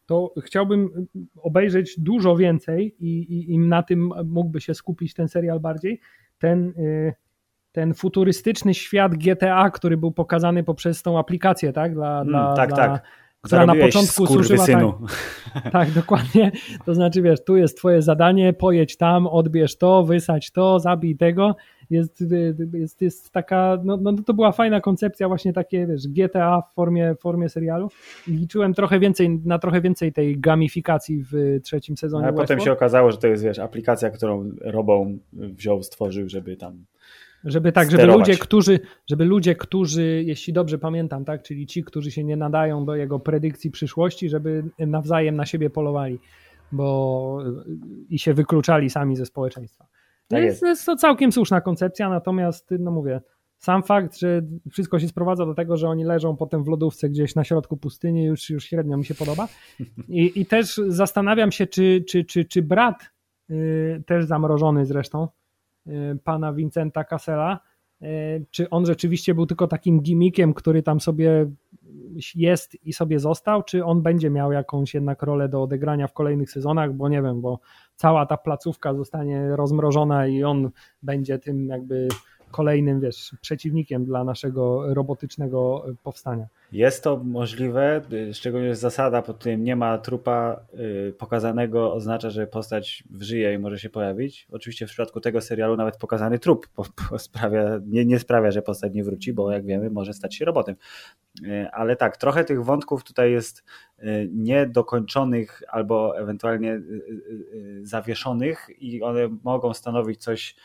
[0.06, 1.08] to chciałbym
[1.38, 6.00] obejrzeć dużo więcej i, i, i na tym mógłby się skupić ten serial bardziej.
[6.38, 7.14] Ten, y,
[7.72, 11.94] ten futurystyczny świat GTA, który był pokazany poprzez tą aplikację, tak?
[11.94, 13.04] Dla, mm, dla, tak, dla, tak
[13.44, 16.52] która na początku służyła tak, tak, dokładnie.
[16.86, 21.56] To znaczy, wiesz, tu jest twoje zadanie, pojedź tam, odbierz to, wysadź to, zabij tego.
[21.90, 22.24] Jest,
[22.74, 27.16] jest, jest taka, no, no to była fajna koncepcja, właśnie takie, wiesz, GTA w formie,
[27.16, 27.90] w formie serialu.
[28.28, 32.28] Liczyłem trochę więcej, na trochę więcej tej gamifikacji w trzecim sezonie.
[32.28, 36.86] A potem się okazało, że to jest, wiesz, aplikacja, którą Robą wziął, stworzył, żeby tam
[37.44, 38.80] żeby tak, żeby ludzie, którzy,
[39.10, 43.20] żeby ludzie, którzy, jeśli dobrze pamiętam, tak, czyli ci, którzy się nie nadają do jego
[43.20, 46.20] predykcji przyszłości, żeby nawzajem na siebie polowali,
[46.72, 47.40] bo
[48.10, 49.88] i się wykluczali sami ze społeczeństwa.
[50.28, 50.62] Tak jest.
[50.62, 53.22] jest to całkiem słuszna koncepcja, natomiast no mówię,
[53.58, 54.42] sam fakt, że
[54.72, 58.26] wszystko się sprowadza do tego, że oni leżą potem w lodówce gdzieś na środku pustyni,
[58.26, 59.48] już, już średnio mi się podoba.
[60.08, 63.12] I, i też zastanawiam się, czy, czy, czy, czy brat,
[63.50, 65.28] yy, też zamrożony zresztą,
[66.24, 67.60] pana Vincenta Cassela,
[68.02, 71.50] y, czy on rzeczywiście był tylko takim gimmickiem, który tam sobie
[72.36, 76.52] jest i sobie został, czy on będzie miał jakąś jednak rolę do odegrania w kolejnych
[76.52, 77.60] sezonach, bo nie wiem, bo
[77.96, 80.72] cała ta placówka zostanie rozmrożona i on
[81.02, 82.08] będzie tym jakby
[82.54, 86.48] kolejnym, wiesz, przeciwnikiem dla naszego robotycznego powstania.
[86.72, 88.02] Jest to możliwe,
[88.34, 90.60] szczególnie zasada, pod którym nie ma trupa
[91.10, 94.48] y, pokazanego, oznacza, że postać żyje i może się pojawić.
[94.52, 96.68] Oczywiście w przypadku tego serialu nawet pokazany trup
[97.18, 100.76] sprawia, nie, nie sprawia, że postać nie wróci, bo jak wiemy, może stać się robotem.
[101.44, 103.64] Y, ale tak, trochę tych wątków tutaj jest
[104.00, 106.82] y, niedokończonych albo ewentualnie
[107.82, 110.56] zawieszonych i one mogą stanowić coś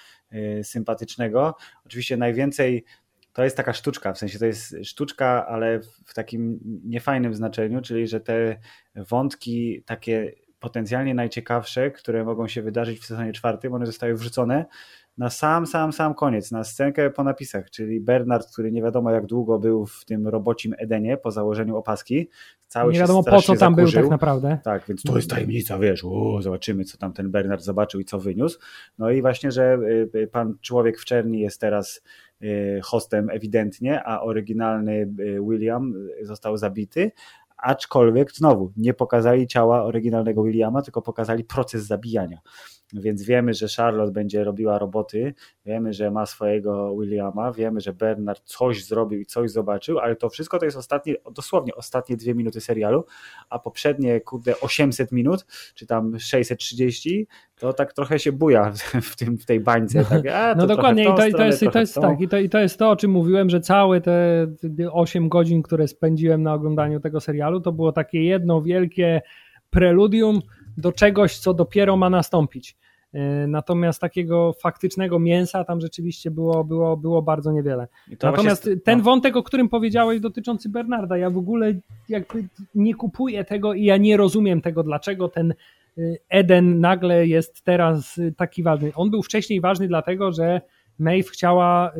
[0.62, 1.54] sympatycznego.
[1.86, 2.84] Oczywiście najwięcej
[3.32, 8.06] to jest taka sztuczka, w sensie to jest sztuczka, ale w takim niefajnym znaczeniu, czyli
[8.06, 8.56] że te
[8.94, 14.66] wątki takie potencjalnie najciekawsze, które mogą się wydarzyć w sezonie czwartym, one zostały wrzucone
[15.18, 19.26] na sam, sam, sam koniec, na scenkę po napisach, czyli Bernard, który nie wiadomo jak
[19.26, 22.28] długo był w tym robocim Edenie po założeniu opaski,
[22.66, 24.00] cały nie wiadomo po co tam zakurzył.
[24.00, 24.58] był tak naprawdę.
[24.64, 28.18] Tak, więc to jest tajemnica, wiesz, o, zobaczymy co tam ten Bernard zobaczył i co
[28.18, 28.58] wyniósł.
[28.98, 32.02] No i właśnie, że y, y, pan człowiek w czerni jest teraz
[32.42, 35.08] y, hostem ewidentnie, a oryginalny
[35.48, 37.12] William został zabity,
[37.56, 42.38] aczkolwiek znowu nie pokazali ciała oryginalnego Williama, tylko pokazali proces zabijania.
[42.92, 45.34] Więc wiemy, że Charlotte będzie robiła roboty,
[45.66, 50.28] wiemy, że ma swojego Williama, wiemy, że Bernard coś zrobił i coś zobaczył, ale to
[50.28, 53.04] wszystko to jest ostatnie, dosłownie ostatnie dwie minuty serialu,
[53.50, 57.26] a poprzednie, kurde, 800 minut, czy tam 630,
[57.58, 58.72] to tak trochę się buja
[59.02, 60.04] w, tym, w tej bańce.
[60.04, 62.38] Tak, a, no dokładnie, i to, stronę, to, jest, i to jest tak, i to,
[62.38, 64.46] i to jest to, o czym mówiłem, że całe te
[64.92, 69.20] 8 godzin, które spędziłem na oglądaniu tego serialu, to było takie jedno wielkie
[69.70, 70.40] preludium
[70.78, 72.76] do czegoś, co dopiero ma nastąpić.
[73.12, 77.88] E, natomiast takiego faktycznego mięsa tam rzeczywiście było, było, było bardzo niewiele.
[78.22, 79.04] Natomiast ten no.
[79.04, 81.74] wątek, o którym powiedziałeś dotyczący Bernarda, ja w ogóle
[82.08, 85.54] jakby nie kupuję tego i ja nie rozumiem tego, dlaczego ten
[85.98, 88.92] e, Eden nagle jest teraz taki ważny.
[88.94, 90.60] On był wcześniej ważny dlatego, że
[90.98, 91.96] Maeve chciała, e,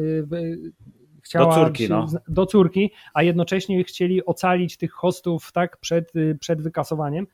[1.22, 2.06] chciała do córki, no.
[2.28, 7.26] do córki, a jednocześnie chcieli ocalić tych hostów tak przed, przed wykasowaniem.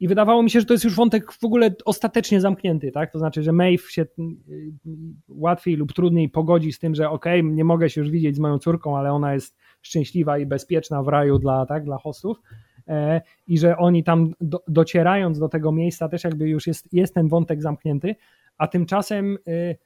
[0.00, 3.12] I wydawało mi się, że to jest już wątek w ogóle ostatecznie zamknięty, tak?
[3.12, 4.06] To znaczy, że Maeve się y,
[5.28, 8.38] łatwiej lub trudniej pogodzi z tym, że okej, okay, nie mogę się już widzieć z
[8.38, 12.42] moją córką, ale ona jest szczęśliwa i bezpieczna w raju dla, tak, dla hostów.
[12.88, 17.14] E, I że oni tam do, docierając do tego miejsca też jakby już jest, jest
[17.14, 18.14] ten wątek zamknięty,
[18.58, 19.76] a tymczasem y,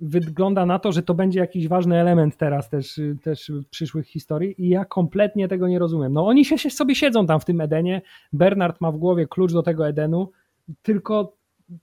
[0.00, 4.68] wygląda na to, że to będzie jakiś ważny element teraz też, też przyszłych historii i
[4.68, 6.12] ja kompletnie tego nie rozumiem.
[6.12, 9.52] No oni się, się sobie siedzą tam w tym Edenie, Bernard ma w głowie klucz
[9.52, 10.30] do tego Edenu,
[10.82, 11.36] tylko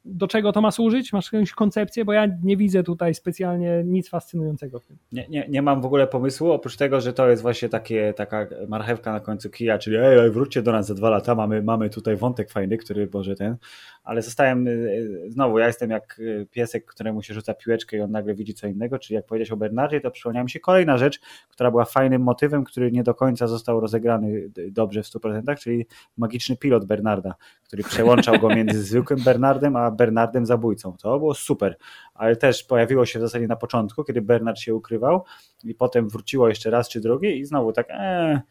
[0.05, 1.13] do czego to ma służyć?
[1.13, 2.05] Masz jakąś koncepcję?
[2.05, 4.97] Bo ja nie widzę tutaj specjalnie nic fascynującego w tym.
[5.11, 8.47] Nie, nie, nie mam w ogóle pomysłu, oprócz tego, że to jest właśnie takie, taka
[8.67, 12.15] marchewka na końcu kija, czyli ej, wróćcie do nas za dwa lata, mamy, mamy tutaj
[12.15, 13.57] wątek fajny, który może ten,
[14.03, 18.01] ale zostałem, y, y, znowu, ja jestem jak y, piesek, któremu się rzuca piłeczkę i
[18.01, 20.97] on nagle widzi co innego, czyli jak powiedziałeś o Bernardzie, to przypomniała mi się kolejna
[20.97, 25.85] rzecz, która była fajnym motywem, który nie do końca został rozegrany dobrze w 100%, czyli
[26.17, 30.97] magiczny pilot Bernarda, który przełączał go między zwykłym Bernardem a Bernardem zabójcą.
[31.01, 31.77] To było super,
[32.13, 35.23] ale też pojawiło się w zasadzie na początku, kiedy Bernard się ukrywał
[35.63, 38.41] i potem wróciło jeszcze raz czy drugi i znowu tak ee,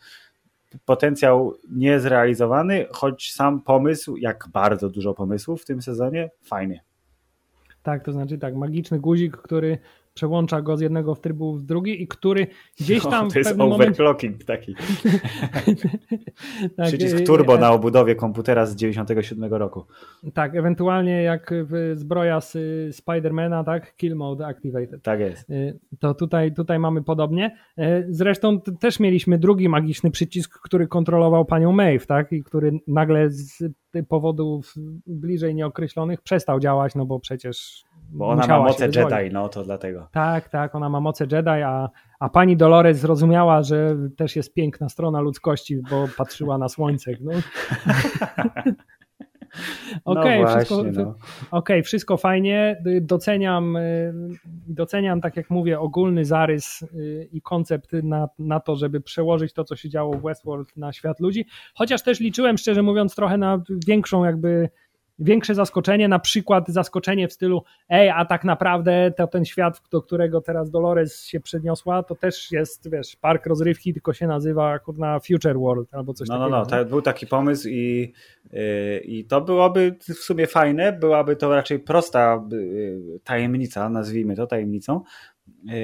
[0.85, 6.81] potencjał niezrealizowany, choć sam pomysł, jak bardzo dużo pomysłów w tym sezonie, fajny.
[7.83, 9.79] Tak, to znaczy tak, magiczny guzik, który
[10.15, 12.47] przełącza go z jednego w trybu w drugi i który
[12.81, 14.45] gdzieś no, tam no, to jest overclocking moment...
[14.45, 14.75] taki.
[16.77, 19.85] tak, Przycisk e, turbo e, na obudowie komputera z 97 roku.
[20.35, 21.55] Tak, ewentualnie jak
[21.95, 22.57] zbroja z
[22.97, 25.03] Spidermana, tak, kill mode activated.
[25.03, 25.49] Tak jest.
[25.99, 27.57] To tutaj, tutaj mamy podobnie.
[28.09, 33.65] Zresztą też mieliśmy drugi magiczny przycisk, który kontrolował panią Maeve, tak, i który nagle z
[34.09, 34.75] powodów
[35.07, 40.09] bliżej nieokreślonych przestał działać, no bo przecież bo ona ma moce Jedi, no to dlatego.
[40.13, 41.91] Tak, tak, ona ma moce Jedi, a,
[42.21, 47.11] a pani Dolores zrozumiała, że też jest piękna strona ludzkości, bo patrzyła na słońce.
[47.21, 47.33] No.
[50.05, 51.15] Okej, okay, no wszystko, no.
[51.51, 52.83] okay, wszystko fajnie.
[53.01, 53.79] Doceniam,
[54.67, 59.65] doceniam, tak jak mówię, ogólny zarys y, i koncept na, na to, żeby przełożyć to,
[59.65, 61.47] co się działo w Westworld na świat ludzi.
[61.75, 64.69] Chociaż też liczyłem, szczerze mówiąc, trochę na większą jakby
[65.19, 70.03] większe zaskoczenie, na przykład zaskoczenie w stylu ej, a tak naprawdę to ten świat, do
[70.03, 75.21] którego teraz Dolores się przeniosła, to też jest, wiesz, park rozrywki, tylko się nazywa kurna
[75.21, 76.57] Future World albo coś no, takiego.
[76.57, 78.13] No, no, no, był taki pomysł i,
[78.53, 84.47] yy, i to byłoby w sumie fajne, byłaby to raczej prosta yy, tajemnica, nazwijmy to
[84.47, 85.01] tajemnicą,
[85.65, 85.75] yy,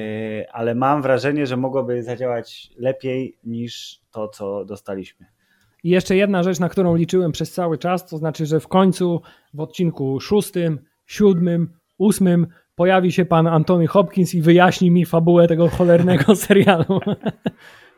[0.52, 5.37] ale mam wrażenie, że mogłoby zadziałać lepiej niż to, co dostaliśmy.
[5.84, 9.22] I jeszcze jedna rzecz, na którą liczyłem przez cały czas, to znaczy, że w końcu
[9.54, 15.68] w odcinku szóstym, siódmym, ósmym pojawi się pan Antony Hopkins i wyjaśni mi fabułę tego
[15.68, 17.00] cholernego serialu.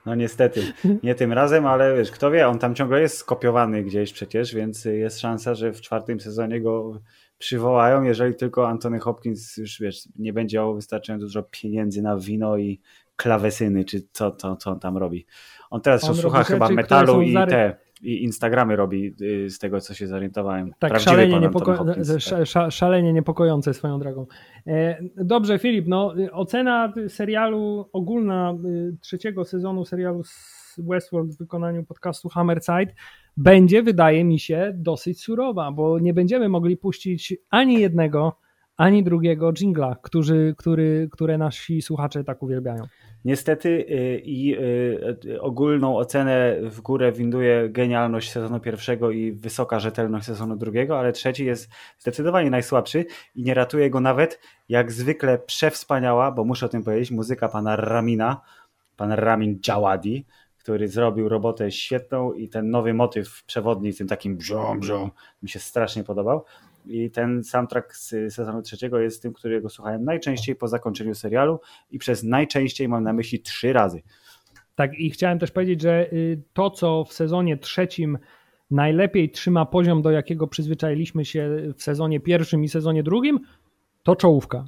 [0.07, 0.62] No niestety,
[1.03, 4.85] nie tym razem, ale wiesz, kto wie, on tam ciągle jest skopiowany gdzieś przecież, więc
[4.85, 7.01] jest szansa, że w czwartym sezonie go
[7.39, 12.57] przywołają, jeżeli tylko Antony Hopkins już wiesz, nie będzie miał wystarczająco dużo pieniędzy na wino
[12.57, 12.81] i
[13.22, 15.26] klawesyny, czy co, co, co on tam robi.
[15.70, 19.94] On teraz on słucha chyba metalu i te i Instagramy robi y, z tego, co
[19.94, 20.72] się zorientowałem.
[20.78, 22.70] Tak, szalenie, niepoko tak.
[22.70, 24.26] szalenie niepokojące swoją drogą.
[24.66, 30.22] E, dobrze, Filip, no, ocena serialu ogólna y, trzeciego sezonu serialu
[30.78, 32.92] Westworld w wykonaniu podcastu Hammerside
[33.36, 38.36] będzie, wydaje mi się, dosyć surowa, bo nie będziemy mogli puścić ani jednego,
[38.76, 42.84] ani drugiego jingla, który, który, które nasi słuchacze tak uwielbiają.
[43.24, 44.56] Niestety y, i
[45.24, 51.12] y, ogólną ocenę w górę winduje genialność sezonu pierwszego i wysoka rzetelność sezonu drugiego, ale
[51.12, 56.68] trzeci jest zdecydowanie najsłabszy i nie ratuje go nawet jak zwykle przewspaniała, bo muszę o
[56.68, 58.40] tym powiedzieć, muzyka pana Ramina,
[58.96, 60.24] pan Ramin Djawadi,
[60.58, 65.10] który zrobił robotę świetną i ten nowy motyw przewodni, tym takim brzom, brzom,
[65.42, 66.44] mi się strasznie podobał.
[66.87, 71.61] I ten soundtrack z sezonu trzeciego jest tym, którego słuchałem najczęściej po zakończeniu serialu
[71.91, 74.03] i przez najczęściej mam na myśli trzy razy.
[74.74, 78.18] Tak, i chciałem też powiedzieć, że y, to, co w sezonie trzecim
[78.70, 83.41] najlepiej trzyma poziom, do jakiego przyzwyczailiśmy się w sezonie pierwszym i sezonie drugim,
[84.03, 84.64] to czołówka.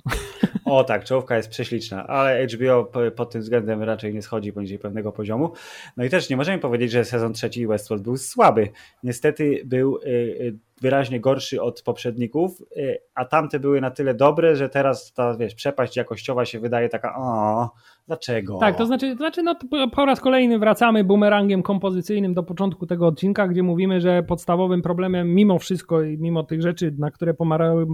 [0.65, 5.13] O tak, czołówka jest prześliczna, ale HBO pod tym względem raczej nie schodzi poniżej pewnego
[5.13, 5.53] poziomu.
[5.97, 8.69] No i też nie możemy powiedzieć, że sezon trzeci Westworld był słaby.
[9.03, 14.57] Niestety był y, y, wyraźnie gorszy od poprzedników, y, a tamte były na tyle dobre,
[14.57, 17.71] że teraz ta wiesz, przepaść jakościowa się wydaje taka, o,
[18.07, 18.59] dlaczego?
[18.59, 19.57] Tak, to znaczy, to znaczy no,
[19.93, 25.35] po raz kolejny wracamy bumerangiem kompozycyjnym do początku tego odcinka, gdzie mówimy, że podstawowym problemem
[25.35, 27.35] mimo wszystko i mimo tych rzeczy, na które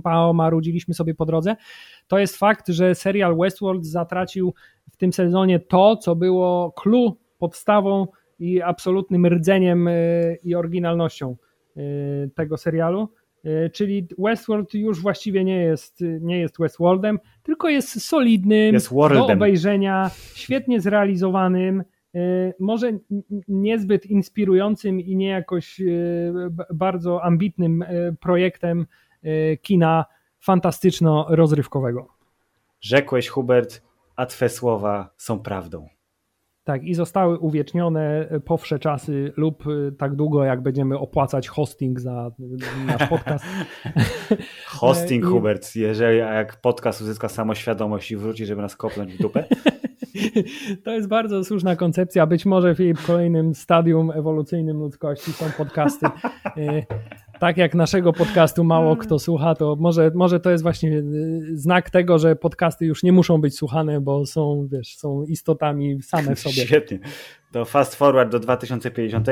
[0.05, 1.57] pomarudziliśmy sobie po drodze,
[2.09, 4.55] to jest fakt, że serial Westworld zatracił
[4.91, 8.07] w tym sezonie to, co było clue, podstawą
[8.39, 11.37] i absolutnym rdzeniem y, i oryginalnością
[12.35, 13.09] tego serialu.
[13.45, 19.27] Y, czyli Westworld już właściwie nie jest, nie jest Westworldem, tylko jest solidnym, jest do
[19.27, 21.83] obejrzenia, świetnie zrealizowanym,
[22.15, 22.93] y, może
[23.49, 25.81] niezbyt inspirującym i nie jakoś
[26.75, 27.85] bardzo ambitnym
[28.21, 28.87] projektem
[29.63, 30.05] kina
[30.41, 32.07] fantastyczno-rozrywkowego.
[32.81, 33.83] Rzekłeś, Hubert,
[34.17, 35.89] a twe słowa są prawdą.
[36.69, 42.01] Tak, i zostały uwiecznione po wsze czasy lub y, tak długo, jak będziemy opłacać hosting
[42.01, 42.31] za
[42.87, 43.45] nasz podcast.
[44.81, 45.27] hosting, I...
[45.27, 49.45] Hubert, jeżeli jak podcast uzyska samoświadomość i wróci, żeby nas kopnąć w dupę.
[50.85, 52.27] To jest bardzo słuszna koncepcja.
[52.27, 56.87] Być może w kolejnym stadium ewolucyjnym ludzkości są podcasty y,
[57.41, 61.03] tak jak naszego podcastu mało kto słucha, to może, może to jest właśnie y,
[61.53, 66.35] znak tego, że podcasty już nie muszą być słuchane, bo są, wiesz, są istotami same
[66.35, 66.67] w sobie.
[66.67, 66.99] Świetnie
[67.53, 69.29] to fast forward do 2050.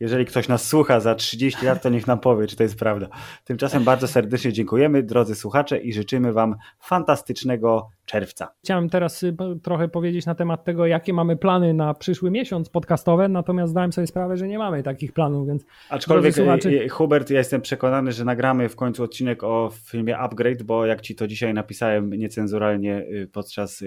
[0.00, 3.08] Jeżeli ktoś nas słucha za 30 lat, to niech nam powie, czy to jest prawda.
[3.44, 8.48] Tymczasem bardzo serdecznie dziękujemy, drodzy słuchacze, i życzymy Wam fantastycznego czerwca.
[8.64, 13.28] Chciałem teraz y, trochę powiedzieć na temat tego, jakie mamy plany na przyszły miesiąc podcastowe,
[13.28, 15.64] natomiast zdałem sobie sprawę, że nie mamy takich planów, więc.
[15.90, 16.68] Aczkolwiek, słuchacze...
[16.68, 21.00] Y, Hubert, ja jestem przekonany, że nagramy w końcu odcinek o filmie Upgrade, bo jak
[21.00, 23.84] Ci to dzisiaj napisałem niecenzuralnie podczas,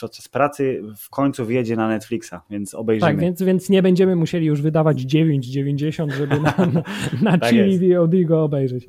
[0.00, 3.12] podczas pracy, w końcu wjedzie na Netflixa więc obejrzymy.
[3.12, 6.82] Tak, więc, więc nie będziemy musieli już wydawać 9,90, żeby na, na,
[7.22, 8.86] na tak Chili VOD go obejrzeć.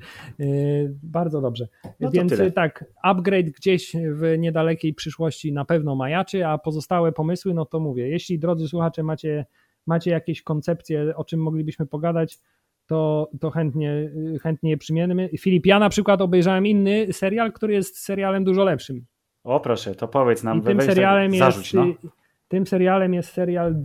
[1.03, 1.67] Bardzo dobrze.
[1.99, 7.65] No więc tak, upgrade gdzieś w niedalekiej przyszłości na pewno majaczy, a pozostałe pomysły, no
[7.65, 9.45] to mówię, jeśli drodzy słuchacze macie,
[9.85, 12.39] macie jakieś koncepcje, o czym moglibyśmy pogadać,
[12.87, 14.09] to, to chętnie,
[14.41, 15.29] chętnie je przyjmiemy.
[15.39, 19.05] Filip, ja na przykład obejrzałem inny serial, który jest serialem dużo lepszym.
[19.43, 20.59] O proszę, to powiedz nam.
[20.59, 22.09] I tym serialem zarzuć, jest, no.
[22.47, 23.75] Tym serialem jest serial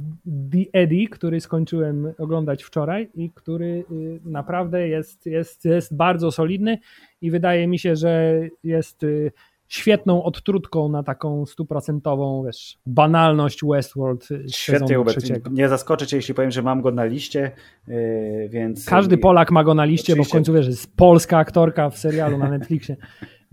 [0.52, 6.78] The Eddie, który skończyłem oglądać wczoraj i który y, naprawdę jest, jest, jest bardzo solidny
[7.20, 9.32] i wydaje mi się, że jest y,
[9.68, 15.50] świetną odtrutką na taką stuprocentową, wiesz, banalność Westworld Świetnie, trzeciego.
[15.50, 17.50] Nie zaskoczę cię, jeśli powiem, że mam go na liście,
[17.88, 18.86] y, więc...
[18.86, 20.30] Każdy Polak ma go na liście, Oczywiście.
[20.30, 22.96] bo w końcu, wiesz, jest polska aktorka w serialu na Netflixie.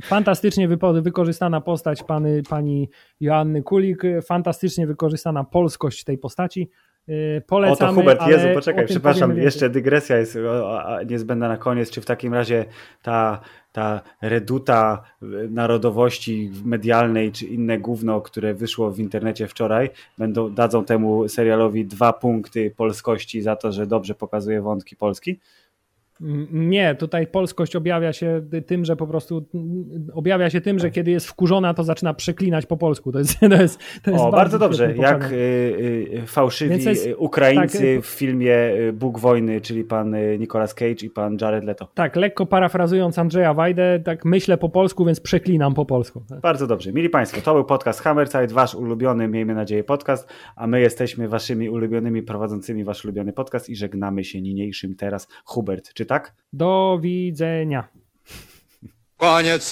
[0.04, 0.68] Fantastycznie
[1.02, 2.90] wykorzystana postać pani, pani
[3.20, 6.70] Joanny Kulik, fantastycznie wykorzystana polskość tej postaci.
[7.48, 10.38] Polecamy, o to Hubert, Jezu, poczekaj, przepraszam, jeszcze dygresja jest
[11.10, 11.92] niezbędna na koniec.
[11.92, 12.66] Czy w takim razie
[13.04, 13.42] ta,
[13.72, 15.04] ta reduta
[15.50, 22.14] narodowości medialnej, czy inne gówno, które wyszło w internecie wczoraj, będą, dadzą temu serialowi dwa
[22.14, 25.40] punkty polskości za to, że dobrze pokazuje wątki Polski?
[26.52, 29.46] Nie, tutaj polskość objawia się tym, że po prostu
[30.14, 33.12] objawia się tym, że kiedy jest wkurzona, to zaczyna przeklinać po polsku.
[33.12, 34.96] To jest, to jest, to jest o, bardzo, bardzo dobrze.
[34.96, 40.74] Jak y, y, fałszywi jest, Ukraińcy tak, w filmie y, Bóg Wojny, czyli pan Nicolas
[40.74, 41.88] Cage i pan Jared Leto.
[41.94, 46.24] Tak, lekko parafrazując Andrzeja Wajdę, tak myślę po polsku, więc przeklinam po polsku.
[46.42, 46.94] Bardzo dobrze.
[46.94, 51.70] Mili Państwo, to był podcast Hammerside, wasz ulubiony, miejmy nadzieję, podcast, a my jesteśmy waszymi
[51.70, 55.28] ulubionymi prowadzącymi wasz ulubiony podcast i żegnamy się niniejszym teraz.
[55.46, 56.34] Hubert, czy tak?
[56.54, 57.88] Do widzenia.
[59.18, 59.66] Koniec.